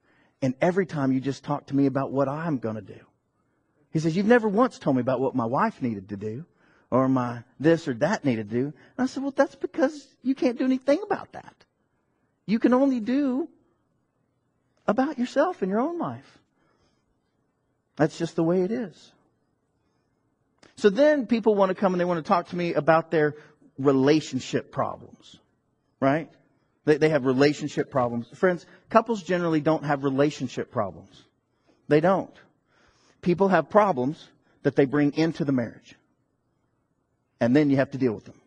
And 0.43 0.55
every 0.61 0.87
time 0.87 1.13
you 1.13 1.21
just 1.21 1.45
talk 1.45 1.67
to 1.67 1.77
me 1.77 1.87
about 1.87 2.13
what 2.13 2.29
I'm 2.29 2.59
going 2.59 2.77
to 2.77 2.83
do. 2.83 3.01
He 3.91 3.99
says, 3.99 4.17
You've 4.17 4.27
never 4.27 4.49
once 4.49 4.79
told 4.79 4.97
me 4.97 5.01
about 5.01 5.21
what 5.21 5.35
my 5.35 5.47
wife 5.47 5.81
needed 5.81 6.11
to 6.11 6.17
do 6.17 6.45
or 6.91 7.09
my 7.09 7.43
this 7.59 7.89
or 7.89 7.95
that 7.95 8.25
needed 8.25 8.51
to 8.51 8.55
do. 8.55 8.65
And 8.65 8.75
I 8.99 9.07
said, 9.07 9.23
Well, 9.23 9.33
that's 9.35 9.55
because 9.55 10.07
you 10.23 10.35
can't 10.35 10.59
do 10.59 10.65
anything 10.65 11.01
about 11.03 11.33
that. 11.33 11.55
You 12.47 12.59
can 12.59 12.73
only 12.73 13.01
do 13.01 13.49
about 14.87 15.19
yourself 15.19 15.63
in 15.63 15.69
your 15.69 15.81
own 15.81 15.99
life. 15.99 16.39
That's 17.97 18.17
just 18.17 18.37
the 18.37 18.45
way 18.45 18.63
it 18.63 18.71
is. 18.71 19.13
So 20.77 20.91
then 20.91 21.27
people 21.27 21.55
want 21.55 21.71
to 21.71 21.75
come 21.75 21.95
and 21.95 22.01
they 22.01 22.05
want 22.05 22.25
to 22.25 22.29
talk 22.29 22.49
to 22.49 22.57
me 22.57 22.75
about 22.75 23.11
their 23.11 23.35
relationship 23.79 24.71
problems, 24.71 25.37
right? 26.01 26.31
They, 26.85 26.99
they 26.99 27.09
have 27.09 27.25
relationship 27.25 27.91
problems. 27.91 28.29
Friends, 28.35 28.67
couples 28.91 29.23
generally 29.23 29.61
don't 29.61 29.85
have 29.85 30.05
relationship 30.05 30.71
problems. 30.71 31.23
They 31.89 32.01
don't. 32.01 32.35
People 33.23 33.49
have 33.49 33.71
problems 33.71 34.29
that 34.63 34.77
they 34.77 34.85
bring 34.85 35.15
into 35.15 35.45
the 35.45 35.53
marriage. 35.53 35.95
And 37.41 37.57
then 37.57 37.71
you 37.71 37.77
have 37.77 37.91
to 37.91 37.99
deal 37.99 38.13
with 38.13 38.25
them. 38.25 38.41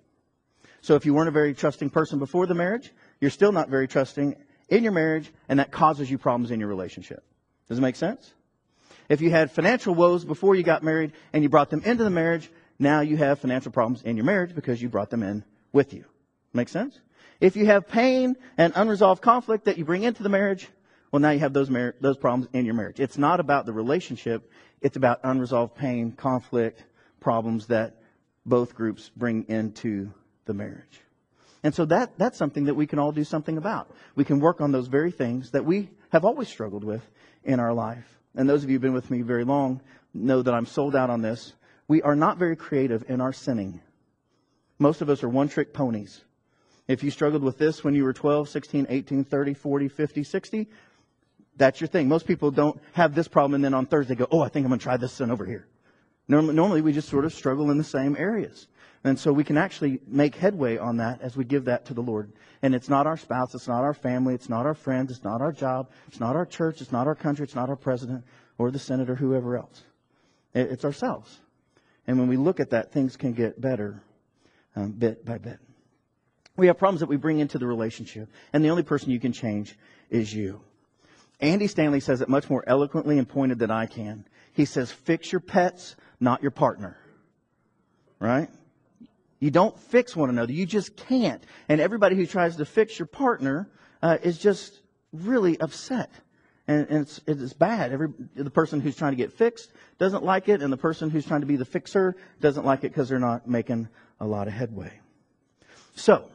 So 0.81 0.95
if 0.95 1.05
you 1.05 1.13
weren't 1.13 1.27
a 1.27 1.31
very 1.31 1.53
trusting 1.53 1.89
person 1.89 2.19
before 2.19 2.45
the 2.45 2.55
marriage, 2.55 2.91
you're 3.21 3.31
still 3.31 3.51
not 3.51 3.69
very 3.69 3.87
trusting 3.87 4.35
in 4.69 4.83
your 4.83 4.91
marriage, 4.91 5.31
and 5.47 5.59
that 5.59 5.71
causes 5.71 6.09
you 6.09 6.17
problems 6.17 6.51
in 6.51 6.59
your 6.59 6.69
relationship. 6.69 7.23
Does 7.67 7.77
it 7.77 7.81
make 7.81 7.95
sense? 7.95 8.33
If 9.09 9.21
you 9.21 9.31
had 9.31 9.51
financial 9.51 9.95
woes 9.95 10.23
before 10.23 10.55
you 10.55 10.63
got 10.63 10.83
married 10.83 11.13
and 11.33 11.43
you 11.43 11.49
brought 11.49 11.69
them 11.69 11.81
into 11.83 12.03
the 12.03 12.09
marriage, 12.09 12.49
now 12.77 13.01
you 13.01 13.17
have 13.17 13.39
financial 13.39 13.71
problems 13.71 14.03
in 14.03 14.15
your 14.15 14.25
marriage 14.25 14.53
because 14.53 14.81
you 14.81 14.89
brought 14.89 15.09
them 15.09 15.23
in 15.23 15.43
with 15.73 15.93
you. 15.93 16.05
Make 16.53 16.69
sense? 16.69 16.99
If 17.41 17.55
you 17.55 17.65
have 17.65 17.87
pain 17.87 18.35
and 18.57 18.73
unresolved 18.75 19.21
conflict 19.21 19.65
that 19.65 19.77
you 19.77 19.85
bring 19.85 20.03
into 20.03 20.23
the 20.23 20.29
marriage, 20.29 20.67
well, 21.11 21.19
now 21.19 21.31
you 21.31 21.39
have 21.39 21.53
those 21.53 21.69
mar- 21.69 21.95
those 22.01 22.17
problems 22.17 22.49
in 22.53 22.65
your 22.65 22.75
marriage. 22.75 22.99
It's 22.99 23.17
not 23.17 23.39
about 23.39 23.65
the 23.65 23.73
relationship; 23.73 24.51
it's 24.81 24.97
about 24.97 25.21
unresolved 25.23 25.75
pain, 25.75 26.11
conflict, 26.11 26.83
problems 27.19 27.67
that 27.67 27.95
both 28.45 28.75
groups 28.75 29.09
bring 29.15 29.45
into 29.47 30.11
the 30.45 30.53
marriage. 30.53 31.01
And 31.63 31.73
so 31.73 31.85
that 31.85 32.17
that's 32.17 32.37
something 32.37 32.65
that 32.65 32.75
we 32.75 32.87
can 32.87 32.99
all 32.99 33.11
do 33.11 33.23
something 33.23 33.57
about. 33.57 33.91
We 34.15 34.23
can 34.23 34.39
work 34.39 34.61
on 34.61 34.71
those 34.71 34.87
very 34.87 35.11
things 35.11 35.51
that 35.51 35.65
we 35.65 35.89
have 36.09 36.25
always 36.25 36.47
struggled 36.47 36.83
with 36.83 37.01
in 37.43 37.59
our 37.59 37.73
life 37.73 38.19
and 38.35 38.47
those 38.47 38.63
of 38.63 38.69
you 38.69 38.75
who've 38.75 38.81
been 38.81 38.93
with 38.93 39.11
me 39.11 39.21
very 39.21 39.43
long 39.43 39.81
know 40.13 40.41
that 40.41 40.53
I'm 40.53 40.65
sold 40.65 40.95
out 40.95 41.09
on 41.09 41.21
this. 41.21 41.53
We 41.87 42.01
are 42.01 42.15
not 42.15 42.37
very 42.37 42.55
creative 42.55 43.09
in 43.09 43.21
our 43.21 43.33
sinning. 43.33 43.81
Most 44.77 45.01
of 45.01 45.09
us 45.09 45.23
are 45.23 45.29
one 45.29 45.49
trick 45.49 45.73
ponies. 45.73 46.21
If 46.87 47.03
you 47.03 47.11
struggled 47.11 47.43
with 47.43 47.57
this 47.57 47.83
when 47.83 47.93
you 47.93 48.03
were 48.03 48.13
12, 48.13 48.49
16, 48.49 48.87
18, 48.89 49.23
30, 49.23 49.53
40, 49.53 49.87
50, 49.87 50.23
60, 50.23 50.67
that's 51.57 51.81
your 51.81 51.87
thing. 51.87 52.07
Most 52.07 52.25
people 52.25 52.51
don't 52.51 52.79
have 52.93 53.13
this 53.13 53.27
problem 53.27 53.55
and 53.55 53.63
then 53.63 53.73
on 53.73 53.85
Thursday 53.85 54.15
go, 54.15 54.27
oh, 54.31 54.41
I 54.41 54.49
think 54.49 54.63
I'm 54.63 54.69
going 54.69 54.79
to 54.79 54.83
try 54.83 54.97
this 54.97 55.13
sin 55.13 55.29
over 55.29 55.45
here. 55.45 55.67
Normally 56.27 56.81
we 56.81 56.93
just 56.93 57.09
sort 57.09 57.25
of 57.25 57.33
struggle 57.33 57.71
in 57.71 57.77
the 57.77 57.83
same 57.83 58.15
areas. 58.15 58.67
And 59.03 59.17
so 59.17 59.31
we 59.31 59.43
can 59.45 59.57
actually 59.57 60.01
make 60.07 60.35
headway 60.35 60.77
on 60.77 60.97
that 60.97 61.21
as 61.21 61.37
we 61.37 61.45
give 61.45 61.65
that 61.65 61.85
to 61.85 61.93
the 61.93 62.01
Lord. 62.01 62.33
And 62.61 62.75
it's 62.75 62.89
not 62.89 63.07
our 63.07 63.15
spouse, 63.15 63.55
it's 63.55 63.67
not 63.67 63.83
our 63.83 63.93
family, 63.93 64.33
it's 64.33 64.49
not 64.49 64.65
our 64.65 64.73
friends, 64.73 65.11
it's 65.11 65.23
not 65.23 65.41
our 65.41 65.53
job, 65.53 65.89
it's 66.07 66.19
not 66.19 66.35
our 66.35 66.45
church, 66.45 66.81
it's 66.81 66.91
not 66.91 67.07
our 67.07 67.15
country, 67.15 67.45
it's 67.45 67.55
not 67.55 67.69
our 67.69 67.77
president 67.77 68.25
or 68.57 68.71
the 68.71 68.79
senator, 68.79 69.15
whoever 69.15 69.57
else. 69.57 69.83
It's 70.53 70.83
ourselves. 70.83 71.39
And 72.07 72.19
when 72.19 72.27
we 72.27 72.37
look 72.37 72.59
at 72.59 72.71
that, 72.71 72.91
things 72.91 73.15
can 73.15 73.33
get 73.33 73.61
better 73.61 74.03
um, 74.75 74.91
bit 74.91 75.23
by 75.23 75.37
bit. 75.37 75.59
We 76.57 76.67
have 76.67 76.77
problems 76.77 76.99
that 76.99 77.07
we 77.07 77.15
bring 77.15 77.39
into 77.39 77.57
the 77.57 77.67
relationship, 77.67 78.29
and 78.51 78.65
the 78.65 78.69
only 78.69 78.83
person 78.83 79.11
you 79.11 79.19
can 79.19 79.31
change 79.31 79.77
is 80.09 80.33
you. 80.33 80.59
Andy 81.39 81.67
Stanley 81.67 82.01
says 82.01 82.19
it 82.19 82.27
much 82.27 82.49
more 82.49 82.63
eloquently 82.67 83.17
and 83.17 83.29
pointed 83.29 83.59
than 83.59 83.71
I 83.71 83.85
can. 83.85 84.25
He 84.51 84.65
says, 84.65 84.91
fix 84.91 85.31
your 85.31 85.39
pets, 85.39 85.95
not 86.19 86.41
your 86.41 86.51
partner. 86.51 86.97
Right? 88.19 88.49
You 89.39 89.51
don't 89.51 89.77
fix 89.77 90.15
one 90.15 90.29
another. 90.29 90.51
You 90.51 90.65
just 90.65 90.95
can't. 90.95 91.43
And 91.69 91.79
everybody 91.79 92.15
who 92.15 92.25
tries 92.25 92.57
to 92.57 92.65
fix 92.65 92.99
your 92.99 93.05
partner 93.05 93.69
uh, 94.01 94.17
is 94.21 94.37
just 94.37 94.79
really 95.13 95.59
upset. 95.59 96.11
And, 96.67 96.87
and 96.89 97.01
it's, 97.01 97.21
it's 97.25 97.53
bad. 97.53 97.91
Every, 97.91 98.09
the 98.35 98.51
person 98.51 98.79
who's 98.81 98.95
trying 98.95 99.13
to 99.13 99.17
get 99.17 99.33
fixed 99.33 99.71
doesn't 99.97 100.23
like 100.23 100.49
it, 100.49 100.61
and 100.61 100.71
the 100.71 100.77
person 100.77 101.09
who's 101.09 101.25
trying 101.25 101.41
to 101.41 101.47
be 101.47 101.55
the 101.55 101.65
fixer 101.65 102.15
doesn't 102.41 102.65
like 102.65 102.83
it 102.83 102.89
because 102.89 103.09
they're 103.09 103.17
not 103.17 103.47
making 103.47 103.87
a 104.19 104.25
lot 104.25 104.47
of 104.47 104.53
headway. 104.53 104.99
So, 105.95 106.29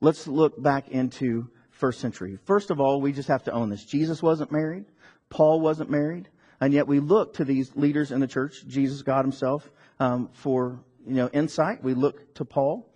let's 0.00 0.26
look 0.26 0.62
back 0.62 0.88
into 0.88 1.48
first 1.70 2.00
century. 2.00 2.38
First 2.44 2.70
of 2.70 2.78
all, 2.78 3.00
we 3.00 3.12
just 3.12 3.28
have 3.28 3.44
to 3.44 3.52
own 3.52 3.70
this. 3.70 3.84
Jesus 3.84 4.22
wasn't 4.22 4.52
married. 4.52 4.84
Paul 5.28 5.60
wasn't 5.60 5.90
married. 5.90 6.28
And 6.60 6.74
yet 6.74 6.86
we 6.86 7.00
look 7.00 7.34
to 7.34 7.44
these 7.44 7.74
leaders 7.74 8.12
in 8.12 8.20
the 8.20 8.26
church, 8.26 8.66
Jesus, 8.68 9.02
God 9.02 9.24
himself, 9.24 9.70
um, 9.98 10.28
for 10.34 10.78
you 11.06 11.14
know, 11.14 11.28
insight. 11.28 11.82
We 11.82 11.94
look 11.94 12.34
to 12.34 12.44
Paul. 12.44 12.86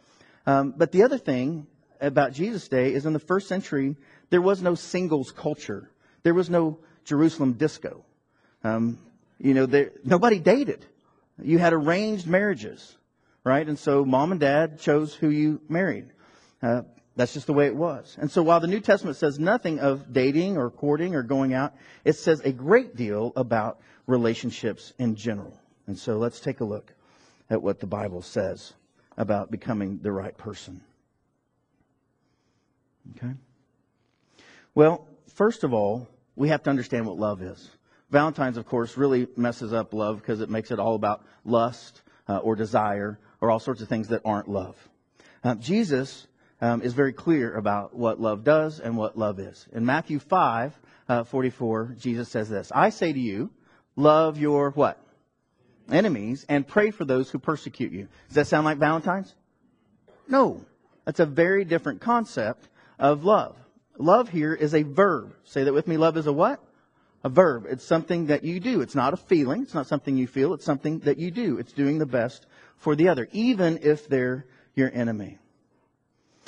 Um, 0.47 0.75
but 0.77 0.93
the 0.93 1.03
other 1.03 1.19
thing 1.19 1.67
about 2.01 2.33
Jesus' 2.33 2.69
day 2.69 2.93
is 2.93 3.07
in 3.07 3.13
the 3.13 3.19
first 3.19 3.49
century, 3.49 3.97
there 4.31 4.43
was 4.43 4.63
no 4.63 4.75
singles 4.75 5.33
culture. 5.33 5.91
There 6.23 6.35
was 6.35 6.51
no 6.51 6.79
Jerusalem 7.05 7.55
disco. 7.55 8.05
Um, 8.63 8.99
you 9.39 9.55
know, 9.55 9.67
there, 9.67 9.93
nobody 10.05 10.39
dated. 10.39 10.85
You 11.43 11.59
had 11.59 11.73
arranged 11.73 12.27
marriages, 12.27 12.97
right? 13.43 13.67
And 13.67 13.79
so 13.79 14.05
mom 14.05 14.33
and 14.33 14.41
dad 14.41 14.81
chose 14.81 15.15
who 15.15 15.29
you 15.29 15.61
married. 15.69 16.07
Uh, 16.63 16.83
that's 17.17 17.35
just 17.35 17.47
the 17.47 17.53
way 17.53 17.67
it 17.67 17.77
was. 17.77 18.17
And 18.21 18.31
so 18.31 18.43
while 18.43 18.61
the 18.61 18.67
New 18.67 18.81
Testament 18.81 19.17
says 19.17 19.39
nothing 19.39 19.79
of 19.79 20.13
dating 20.13 20.57
or 20.57 20.71
courting 20.71 21.15
or 21.15 21.23
going 21.23 21.55
out, 21.55 21.75
it 22.05 22.15
says 22.15 22.41
a 22.41 22.53
great 22.53 22.97
deal 22.97 23.33
about 23.37 23.81
relationships 24.07 24.93
in 24.99 25.15
general. 25.15 25.59
And 25.87 25.99
so 25.99 26.17
let's 26.17 26.41
take 26.41 26.61
a 26.61 26.65
look 26.65 26.93
at 27.51 27.63
what 27.63 27.81
the 27.81 27.87
Bible 27.87 28.23
says 28.23 28.73
about 29.17 29.51
becoming 29.51 29.99
the 30.03 30.13
right 30.13 30.37
person. 30.37 30.81
Okay? 33.17 33.35
Well, 34.75 35.07
first 35.35 35.65
of 35.65 35.73
all, 35.73 36.09
we 36.37 36.49
have 36.49 36.63
to 36.65 36.71
understand 36.71 37.07
what 37.07 37.17
love 37.17 37.43
is. 37.43 37.71
Valentine's, 38.11 38.57
of 38.57 38.67
course, 38.67 38.97
really 38.97 39.29
messes 39.37 39.73
up 39.73 39.95
love 39.95 40.19
because 40.19 40.41
it 40.41 40.51
makes 40.51 40.71
it 40.71 40.79
all 40.79 40.95
about 40.95 41.25
lust 41.45 42.03
uh, 42.29 42.39
or 42.39 42.57
desire 42.57 43.19
or 43.41 43.51
all 43.51 43.59
sorts 43.59 43.83
of 43.83 43.89
things 43.89 44.09
that 44.09 44.23
aren't 44.25 44.49
love. 44.49 44.77
Uh, 45.43 45.55
Jesus 45.57 46.27
um, 46.61 46.83
is 46.83 46.95
very 46.95 47.13
clear 47.13 47.55
about 47.55 47.95
what 47.95 48.21
love 48.21 48.45
does 48.45 48.81
and 48.81 48.97
what 48.97 49.19
love 49.19 49.39
is. 49.39 49.69
In 49.73 49.85
Matthew 49.85 50.19
5, 50.19 50.81
uh, 51.09 51.25
44, 51.25 51.97
Jesus 51.99 52.29
says 52.29 52.49
this, 52.49 52.73
I 52.75 52.91
say 52.91 53.13
to 53.13 53.21
you, 53.21 53.51
love 53.97 54.39
your 54.39 54.71
what? 54.71 55.04
Enemies 55.91 56.45
and 56.49 56.67
pray 56.67 56.91
for 56.91 57.05
those 57.05 57.31
who 57.31 57.39
persecute 57.39 57.93
you. 57.93 58.09
Does 58.29 58.37
that 58.37 58.47
sound 58.47 58.65
like 58.65 58.79
Valentine's? 58.79 59.35
No. 60.29 60.65
That's 61.05 61.21
a 61.21 61.27
very 61.27 61.65
different 61.65 62.01
concept 62.01 62.69
of 62.99 63.25
love. 63.25 63.57
Love 63.99 64.29
here 64.29 64.55
is 64.55 64.75
a 64.75 64.83
verb. 64.83 65.35
Say 65.45 65.65
that 65.65 65.75
with 65.75 65.87
me. 65.87 65.97
Love 65.97 66.17
is 66.17 66.27
a 66.27 66.33
what? 66.33 66.61
A 67.23 67.29
verb. 67.29 67.67
It's 67.69 67.85
something 67.85 68.27
that 68.27 68.45
you 68.45 68.61
do. 68.61 68.81
It's 68.81 68.95
not 68.95 69.15
a 69.15 69.17
feeling. 69.17 69.63
It's 69.63 69.75
not 69.75 69.87
something 69.87 70.17
you 70.17 70.27
feel. 70.27 70.55
It's 70.55 70.65
something 70.65 71.01
that 71.01 71.19
you 71.19 71.31
do. 71.31 71.59
It's 71.59 71.73
doing 71.73 71.99
the 71.99 72.07
best 72.07 72.47
for 72.77 72.97
the 72.97 73.09
other, 73.09 73.29
even 73.33 73.81
if 73.83 74.09
they're 74.09 74.47
your 74.75 74.91
enemy. 74.93 75.39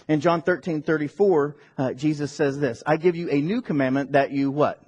In 0.09 0.21
John 0.21 0.43
13, 0.43 0.83
34, 0.83 1.57
uh, 1.78 1.93
Jesus 1.93 2.31
says 2.33 2.59
this, 2.59 2.83
I 2.87 2.97
give 2.97 3.16
you 3.16 3.31
a 3.31 3.40
new 3.40 3.62
commandment 3.62 4.12
that 4.12 4.31
you 4.31 4.50
what? 4.50 4.83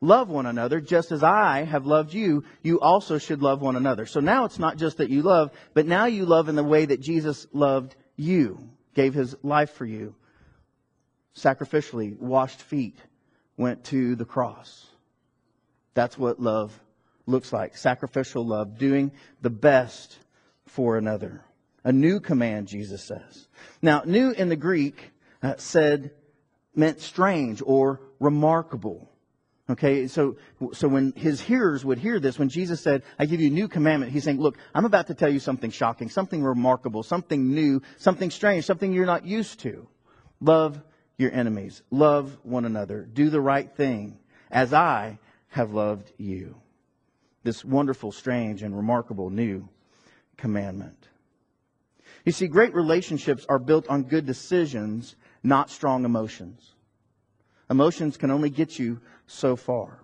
Love 0.00 0.28
one 0.28 0.46
another 0.46 0.80
just 0.80 1.12
as 1.12 1.22
I 1.22 1.64
have 1.64 1.86
loved 1.86 2.12
you. 2.12 2.44
You 2.62 2.80
also 2.80 3.18
should 3.18 3.42
love 3.42 3.60
one 3.60 3.76
another. 3.76 4.06
So 4.06 4.20
now 4.20 4.44
it's 4.44 4.58
not 4.58 4.76
just 4.76 4.98
that 4.98 5.10
you 5.10 5.22
love, 5.22 5.50
but 5.74 5.86
now 5.86 6.06
you 6.06 6.24
love 6.26 6.48
in 6.48 6.56
the 6.56 6.64
way 6.64 6.86
that 6.86 7.00
Jesus 7.00 7.46
loved 7.52 7.96
you, 8.16 8.58
gave 8.94 9.14
his 9.14 9.34
life 9.42 9.72
for 9.72 9.84
you, 9.84 10.14
sacrificially 11.36 12.18
washed 12.18 12.60
feet, 12.60 12.98
went 13.56 13.84
to 13.84 14.16
the 14.16 14.24
cross. 14.24 14.86
That's 15.94 16.16
what 16.16 16.40
love 16.40 16.78
looks 17.26 17.52
like. 17.52 17.76
Sacrificial 17.76 18.46
love, 18.46 18.78
doing 18.78 19.12
the 19.40 19.50
best 19.50 20.18
for 20.66 20.96
another. 20.96 21.44
A 21.84 21.92
new 21.92 22.20
command, 22.20 22.68
Jesus 22.68 23.02
says. 23.02 23.48
Now, 23.80 24.02
new 24.04 24.30
in 24.30 24.48
the 24.48 24.56
Greek 24.56 25.10
uh, 25.42 25.54
said 25.56 26.12
meant 26.74 27.00
strange 27.00 27.62
or 27.64 28.00
remarkable. 28.18 29.10
Okay, 29.70 30.08
so, 30.08 30.36
so 30.72 30.88
when 30.88 31.12
his 31.12 31.40
hearers 31.40 31.84
would 31.84 31.98
hear 31.98 32.18
this, 32.18 32.40
when 32.40 32.48
Jesus 32.48 32.80
said, 32.80 33.04
I 33.20 33.26
give 33.26 33.40
you 33.40 33.46
a 33.46 33.52
new 33.52 33.68
commandment, 33.68 34.10
he's 34.10 34.24
saying, 34.24 34.40
look, 34.40 34.58
I'm 34.74 34.84
about 34.84 35.06
to 35.06 35.14
tell 35.14 35.32
you 35.32 35.38
something 35.38 35.70
shocking, 35.70 36.08
something 36.08 36.42
remarkable, 36.42 37.04
something 37.04 37.54
new, 37.54 37.80
something 37.96 38.32
strange, 38.32 38.64
something 38.64 38.92
you're 38.92 39.06
not 39.06 39.24
used 39.24 39.60
to. 39.60 39.86
Love 40.40 40.82
your 41.18 41.30
enemies. 41.32 41.82
Love 41.92 42.36
one 42.42 42.64
another. 42.64 43.02
Do 43.04 43.30
the 43.30 43.40
right 43.40 43.70
thing 43.76 44.18
as 44.50 44.72
I 44.72 45.20
have 45.50 45.72
loved 45.72 46.10
you. 46.18 46.56
This 47.44 47.64
wonderful, 47.64 48.10
strange, 48.10 48.64
and 48.64 48.76
remarkable 48.76 49.30
new 49.30 49.68
commandment. 50.36 51.08
You 52.24 52.32
see, 52.32 52.48
great 52.48 52.74
relationships 52.74 53.46
are 53.48 53.60
built 53.60 53.88
on 53.88 54.02
good 54.02 54.26
decisions, 54.26 55.14
not 55.44 55.70
strong 55.70 56.04
emotions. 56.04 56.74
Emotions 57.70 58.16
can 58.16 58.32
only 58.32 58.50
get 58.50 58.78
you 58.78 59.00
so 59.28 59.54
far. 59.54 59.96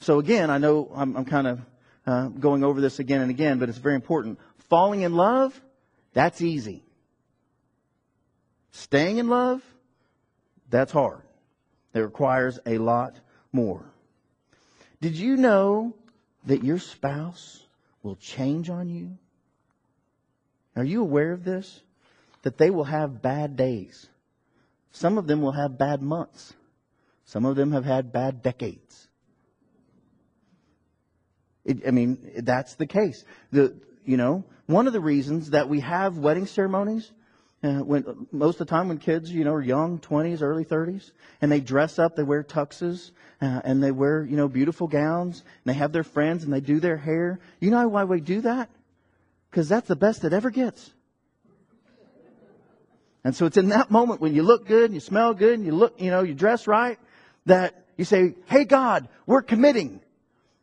So 0.00 0.18
again, 0.18 0.50
I 0.50 0.58
know 0.58 0.90
I'm, 0.94 1.16
I'm 1.16 1.24
kind 1.24 1.46
of 1.46 1.60
uh, 2.06 2.28
going 2.28 2.64
over 2.64 2.80
this 2.80 2.98
again 2.98 3.20
and 3.20 3.30
again, 3.30 3.58
but 3.58 3.68
it's 3.68 3.78
very 3.78 3.94
important. 3.94 4.40
Falling 4.68 5.02
in 5.02 5.14
love, 5.14 5.58
that's 6.12 6.42
easy. 6.42 6.82
Staying 8.72 9.18
in 9.18 9.28
love, 9.28 9.62
that's 10.68 10.90
hard. 10.90 11.22
It 11.94 12.00
requires 12.00 12.58
a 12.66 12.78
lot 12.78 13.14
more. 13.52 13.84
Did 15.00 15.14
you 15.14 15.36
know 15.36 15.94
that 16.46 16.64
your 16.64 16.80
spouse 16.80 17.62
will 18.02 18.16
change 18.16 18.68
on 18.68 18.88
you? 18.88 19.16
Are 20.74 20.84
you 20.84 21.02
aware 21.02 21.32
of 21.32 21.44
this? 21.44 21.80
That 22.42 22.58
they 22.58 22.70
will 22.70 22.84
have 22.84 23.22
bad 23.22 23.56
days. 23.56 24.08
Some 24.90 25.18
of 25.18 25.26
them 25.28 25.40
will 25.40 25.52
have 25.52 25.78
bad 25.78 26.02
months. 26.02 26.52
Some 27.24 27.44
of 27.44 27.56
them 27.56 27.72
have 27.72 27.84
had 27.84 28.12
bad 28.12 28.42
decades. 28.42 29.08
It, 31.64 31.86
I 31.86 31.90
mean, 31.90 32.18
that's 32.38 32.74
the 32.74 32.86
case. 32.86 33.24
The, 33.50 33.74
you 34.04 34.16
know, 34.16 34.44
one 34.66 34.86
of 34.86 34.92
the 34.92 35.00
reasons 35.00 35.50
that 35.50 35.68
we 35.68 35.80
have 35.80 36.18
wedding 36.18 36.46
ceremonies, 36.46 37.10
uh, 37.62 37.78
when 37.78 38.26
most 38.30 38.60
of 38.60 38.66
the 38.66 38.70
time 38.70 38.88
when 38.88 38.98
kids, 38.98 39.30
you 39.30 39.44
know, 39.44 39.54
are 39.54 39.62
young, 39.62 39.98
20s, 39.98 40.42
early 40.42 40.64
30s, 40.64 41.12
and 41.40 41.50
they 41.50 41.60
dress 41.60 41.98
up, 41.98 42.16
they 42.16 42.22
wear 42.22 42.42
tuxes, 42.42 43.10
uh, 43.40 43.62
and 43.64 43.82
they 43.82 43.90
wear, 43.90 44.22
you 44.24 44.36
know, 44.36 44.48
beautiful 44.48 44.86
gowns, 44.86 45.40
and 45.40 45.74
they 45.74 45.78
have 45.78 45.92
their 45.92 46.04
friends, 46.04 46.44
and 46.44 46.52
they 46.52 46.60
do 46.60 46.80
their 46.80 46.98
hair. 46.98 47.40
You 47.60 47.70
know 47.70 47.88
why 47.88 48.04
we 48.04 48.20
do 48.20 48.42
that? 48.42 48.68
Because 49.50 49.68
that's 49.68 49.88
the 49.88 49.96
best 49.96 50.24
it 50.24 50.34
ever 50.34 50.50
gets. 50.50 50.92
And 53.24 53.34
so 53.34 53.46
it's 53.46 53.56
in 53.56 53.70
that 53.70 53.90
moment 53.90 54.20
when 54.20 54.34
you 54.34 54.42
look 54.42 54.66
good, 54.66 54.84
and 54.84 54.94
you 54.94 55.00
smell 55.00 55.32
good, 55.32 55.54
and 55.54 55.64
you 55.64 55.72
look, 55.72 55.98
you 55.98 56.10
know, 56.10 56.22
you 56.22 56.34
dress 56.34 56.66
right, 56.66 56.98
that 57.46 57.84
you 57.96 58.04
say, 58.04 58.34
Hey 58.46 58.64
God, 58.64 59.08
we're 59.26 59.42
committing. 59.42 60.00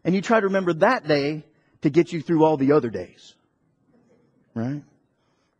And 0.04 0.16
you 0.16 0.22
try 0.22 0.40
to 0.40 0.48
remember 0.48 0.74
that 0.74 1.08
day 1.08 1.44
to 1.82 1.90
get 1.90 2.12
you 2.12 2.22
through 2.22 2.44
all 2.44 2.58
the 2.58 2.72
other 2.72 2.90
days. 2.90 3.36
Right? 4.53 4.84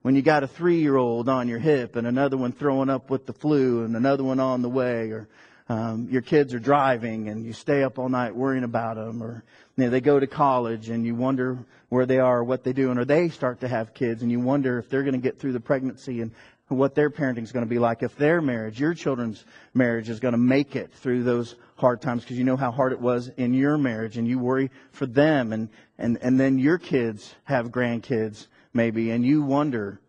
When 0.02 0.16
you 0.16 0.22
got 0.22 0.44
a 0.44 0.48
three 0.48 0.82
year 0.82 0.96
old 0.96 1.30
on 1.30 1.48
your 1.48 1.60
hip 1.60 1.96
and 1.96 2.08
another 2.08 2.38
one 2.38 2.52
throwing 2.52 2.90
up 2.90 3.10
with 3.10 3.26
the 3.26 3.34
flu 3.34 3.84
and 3.84 3.96
another 3.96 4.24
one 4.24 4.40
on 4.40 4.62
the 4.62 4.70
way 4.70 5.12
or 5.12 5.28
um, 5.70 6.08
your 6.12 6.22
kids 6.22 6.54
are 6.54 6.60
driving 6.60 7.30
and 7.30 7.46
you 7.46 7.54
stay 7.54 7.84
up 7.84 8.00
all 8.00 8.10
night 8.10 8.36
worrying 8.36 8.64
about 8.64 8.96
them 8.96 9.24
or 9.24 9.44
you 9.78 9.86
know, 9.86 9.90
they 9.90 10.02
go 10.02 10.20
to 10.20 10.28
college 10.28 10.90
and 10.90 11.06
you 11.06 11.16
wonder 11.16 11.60
where 11.90 12.06
they 12.06 12.18
are 12.18 12.40
or 12.40 12.44
what 12.44 12.64
they 12.64 12.74
do 12.74 12.90
and 12.90 13.00
or 13.00 13.06
they 13.06 13.30
start 13.30 13.62
to 13.62 13.68
have 13.68 13.94
kids 13.94 14.22
and 14.22 14.32
you 14.32 14.40
wonder 14.40 14.80
if 14.80 14.90
they're 14.90 15.04
going 15.04 15.14
to 15.14 15.20
get 15.20 15.40
through 15.40 15.54
the 15.54 15.60
pregnancy 15.60 16.22
and 16.22 16.32
what 16.76 16.96
their 16.96 17.10
parenting 17.10 17.44
is 17.44 17.52
going 17.52 17.66
to 17.66 17.70
be 17.70 17.80
like, 17.80 18.04
if 18.04 18.16
their 18.16 18.42
marriage, 18.42 18.80
your 18.80 18.94
children's 18.94 19.46
marriage 19.74 20.10
is 20.10 20.20
going 20.20 20.34
to 20.34 20.38
make 20.38 20.76
it 20.76 20.92
through 20.94 21.24
those 21.24 21.56
hard 21.76 22.02
times 22.02 22.24
because 22.24 22.38
you 22.38 22.44
know 22.44 22.58
how 22.58 22.72
hard 22.72 22.94
it 22.94 23.00
was 23.00 23.30
in 23.38 23.54
your 23.54 23.78
marriage 23.78 24.18
and 24.18 24.28
you 24.28 24.40
worry 24.40 24.70
for 24.92 25.06
them 25.06 25.52
and, 25.54 25.70
and, 25.98 26.18
and 26.22 26.40
then 26.40 26.60
your 26.60 26.78
kids 26.78 27.34
have 27.44 27.70
grandkids 27.70 28.48
maybe 28.74 29.12
and 29.12 29.26
you 29.26 29.42
wonder 29.42 30.00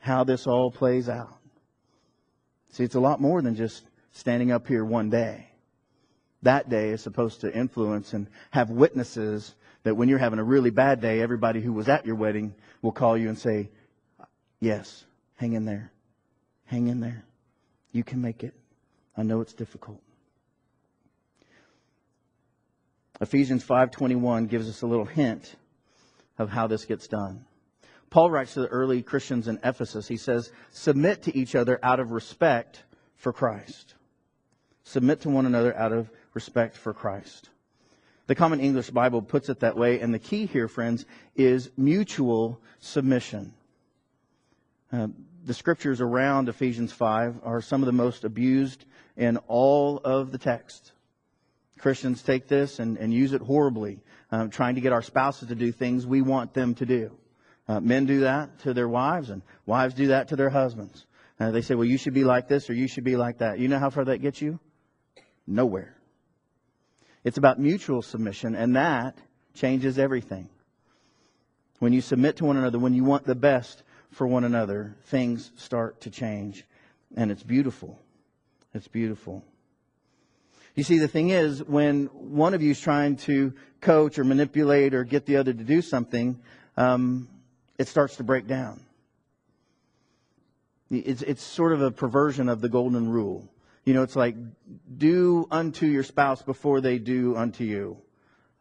how 0.00 0.24
this 0.24 0.46
all 0.46 0.70
plays 0.70 1.08
out. 1.08 1.38
See, 2.72 2.84
it's 2.84 2.94
a 2.94 3.00
lot 3.00 3.20
more 3.20 3.40
than 3.42 3.54
just 3.54 3.84
standing 4.12 4.50
up 4.50 4.66
here 4.66 4.84
one 4.84 5.10
day. 5.10 5.48
That 6.42 6.68
day 6.68 6.88
is 6.88 7.00
supposed 7.00 7.42
to 7.42 7.54
influence 7.54 8.12
and 8.12 8.26
have 8.50 8.70
witnesses 8.70 9.54
that 9.84 9.94
when 9.94 10.08
you're 10.08 10.18
having 10.18 10.38
a 10.38 10.44
really 10.44 10.70
bad 10.70 11.00
day, 11.00 11.20
everybody 11.20 11.60
who 11.60 11.72
was 11.72 11.88
at 11.88 12.06
your 12.06 12.16
wedding 12.16 12.54
will 12.82 12.92
call 12.92 13.16
you 13.16 13.28
and 13.28 13.38
say, 13.38 13.70
yes, 14.60 15.04
hang 15.36 15.52
in 15.52 15.64
there. 15.64 15.92
Hang 16.72 16.88
in 16.88 17.00
there. 17.00 17.22
You 17.92 18.02
can 18.02 18.22
make 18.22 18.42
it. 18.42 18.54
I 19.14 19.24
know 19.24 19.42
it's 19.42 19.52
difficult. 19.52 20.00
Ephesians 23.20 23.62
5:21 23.62 24.46
gives 24.46 24.70
us 24.70 24.80
a 24.80 24.86
little 24.86 25.04
hint 25.04 25.56
of 26.38 26.48
how 26.48 26.66
this 26.66 26.86
gets 26.86 27.06
done. 27.08 27.44
Paul 28.08 28.30
writes 28.30 28.54
to 28.54 28.62
the 28.62 28.68
early 28.68 29.02
Christians 29.02 29.48
in 29.48 29.60
Ephesus. 29.62 30.08
He 30.08 30.16
says, 30.16 30.50
"Submit 30.70 31.24
to 31.24 31.36
each 31.36 31.54
other 31.54 31.78
out 31.82 32.00
of 32.00 32.10
respect 32.10 32.84
for 33.16 33.34
Christ." 33.34 33.94
Submit 34.82 35.20
to 35.20 35.28
one 35.28 35.44
another 35.44 35.76
out 35.76 35.92
of 35.92 36.10
respect 36.32 36.74
for 36.78 36.94
Christ. 36.94 37.50
The 38.28 38.34
Common 38.34 38.60
English 38.60 38.88
Bible 38.88 39.20
puts 39.20 39.50
it 39.50 39.60
that 39.60 39.76
way, 39.76 40.00
and 40.00 40.14
the 40.14 40.18
key 40.18 40.46
here, 40.46 40.68
friends, 40.68 41.04
is 41.36 41.70
mutual 41.76 42.62
submission. 42.78 43.52
Uh, 44.90 45.08
the 45.44 45.54
scriptures 45.54 46.00
around 46.00 46.48
Ephesians 46.48 46.92
5 46.92 47.40
are 47.42 47.60
some 47.60 47.82
of 47.82 47.86
the 47.86 47.92
most 47.92 48.24
abused 48.24 48.84
in 49.16 49.36
all 49.48 49.98
of 49.98 50.30
the 50.30 50.38
text. 50.38 50.92
Christians 51.78 52.22
take 52.22 52.46
this 52.46 52.78
and, 52.78 52.96
and 52.96 53.12
use 53.12 53.32
it 53.32 53.42
horribly, 53.42 54.00
um, 54.30 54.50
trying 54.50 54.76
to 54.76 54.80
get 54.80 54.92
our 54.92 55.02
spouses 55.02 55.48
to 55.48 55.54
do 55.54 55.72
things 55.72 56.06
we 56.06 56.22
want 56.22 56.54
them 56.54 56.74
to 56.76 56.86
do. 56.86 57.10
Uh, 57.66 57.80
men 57.80 58.06
do 58.06 58.20
that 58.20 58.60
to 58.60 58.72
their 58.72 58.88
wives, 58.88 59.30
and 59.30 59.42
wives 59.66 59.94
do 59.94 60.08
that 60.08 60.28
to 60.28 60.36
their 60.36 60.50
husbands. 60.50 61.06
Uh, 61.40 61.50
they 61.50 61.62
say, 61.62 61.74
well, 61.74 61.84
you 61.84 61.98
should 61.98 62.14
be 62.14 62.24
like 62.24 62.46
this 62.46 62.70
or 62.70 62.74
you 62.74 62.86
should 62.86 63.04
be 63.04 63.16
like 63.16 63.38
that. 63.38 63.58
You 63.58 63.68
know 63.68 63.78
how 63.78 63.90
far 63.90 64.04
that 64.04 64.18
gets 64.18 64.40
you? 64.40 64.60
Nowhere. 65.46 65.96
It's 67.24 67.38
about 67.38 67.58
mutual 67.58 68.02
submission, 68.02 68.54
and 68.54 68.76
that 68.76 69.16
changes 69.54 69.98
everything. 69.98 70.48
When 71.78 71.92
you 71.92 72.00
submit 72.00 72.36
to 72.36 72.44
one 72.44 72.56
another, 72.56 72.78
when 72.78 72.94
you 72.94 73.02
want 73.02 73.24
the 73.24 73.34
best 73.34 73.82
for 74.12 74.26
one 74.26 74.44
another, 74.44 74.94
things 75.06 75.50
start 75.56 76.00
to 76.02 76.10
change. 76.10 76.64
And 77.16 77.30
it's 77.30 77.42
beautiful. 77.42 77.98
It's 78.74 78.88
beautiful. 78.88 79.44
You 80.74 80.84
see, 80.84 80.98
the 80.98 81.08
thing 81.08 81.30
is, 81.30 81.62
when 81.62 82.06
one 82.06 82.54
of 82.54 82.62
you 82.62 82.70
is 82.70 82.80
trying 82.80 83.16
to 83.16 83.52
coach 83.80 84.18
or 84.18 84.24
manipulate 84.24 84.94
or 84.94 85.04
get 85.04 85.26
the 85.26 85.36
other 85.36 85.52
to 85.52 85.64
do 85.64 85.82
something, 85.82 86.40
um, 86.76 87.28
it 87.78 87.88
starts 87.88 88.16
to 88.16 88.24
break 88.24 88.46
down. 88.46 88.80
It's, 90.90 91.22
it's 91.22 91.42
sort 91.42 91.72
of 91.72 91.82
a 91.82 91.90
perversion 91.90 92.48
of 92.48 92.60
the 92.60 92.68
golden 92.68 93.10
rule. 93.10 93.48
You 93.84 93.94
know, 93.94 94.02
it's 94.02 94.16
like, 94.16 94.36
do 94.96 95.46
unto 95.50 95.86
your 95.86 96.04
spouse 96.04 96.40
before 96.42 96.80
they 96.80 96.98
do 96.98 97.36
unto 97.36 97.64
you. 97.64 97.98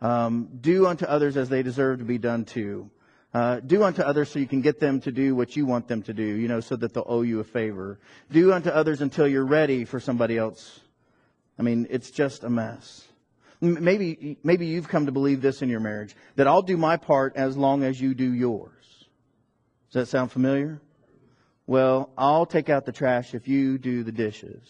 Um, 0.02 0.50
do 0.60 0.88
unto 0.88 1.06
others 1.06 1.38
as 1.38 1.48
they 1.48 1.62
deserve 1.62 2.00
to 2.00 2.06
be 2.06 2.18
done 2.18 2.46
to. 2.46 2.90
Uh, 3.34 3.62
do 3.62 3.84
unto 3.84 4.02
others 4.02 4.30
so 4.30 4.40
you 4.40 4.48
can 4.48 4.62
get 4.62 4.80
them 4.80 5.00
to 5.00 5.12
do 5.12 5.36
what 5.36 5.56
you 5.56 5.66
want 5.66 5.88
them 5.88 6.02
to 6.02 6.14
do, 6.14 6.24
you 6.24 6.50
know, 6.50 6.60
so 6.60 6.76
that 6.76 6.94
they'll 6.94 7.06
owe 7.08 7.22
you 7.22 7.40
a 7.40 7.44
favor. 7.44 7.98
Do 8.30 8.52
unto 8.52 8.70
others 8.70 9.02
until 9.02 9.28
you're 9.28 9.46
ready 9.46 9.86
for 9.86 10.02
somebody 10.02 10.38
else. 10.38 10.82
I 11.58 11.62
mean, 11.64 11.88
it's 11.90 12.12
just 12.12 12.44
a 12.44 12.50
mess. 12.50 13.08
Maybe, 13.62 14.38
maybe 14.44 14.66
you've 14.66 14.90
come 14.90 15.06
to 15.06 15.12
believe 15.12 15.42
this 15.42 15.62
in 15.62 15.70
your 15.70 15.80
marriage, 15.80 16.16
that 16.36 16.48
I'll 16.48 16.64
do 16.64 16.76
my 16.76 16.98
part 16.98 17.36
as 17.38 17.56
long 17.56 17.84
as 17.84 18.02
you 18.02 18.14
do 18.14 18.34
yours. 18.34 18.72
Does 19.92 20.04
that 20.04 20.06
sound 20.08 20.32
familiar? 20.32 20.82
Well, 21.68 22.10
I'll 22.18 22.46
take 22.46 22.70
out 22.70 22.86
the 22.86 22.92
trash 22.92 23.34
if 23.34 23.48
you 23.48 23.78
do 23.78 24.04
the 24.04 24.12
dishes. 24.12 24.62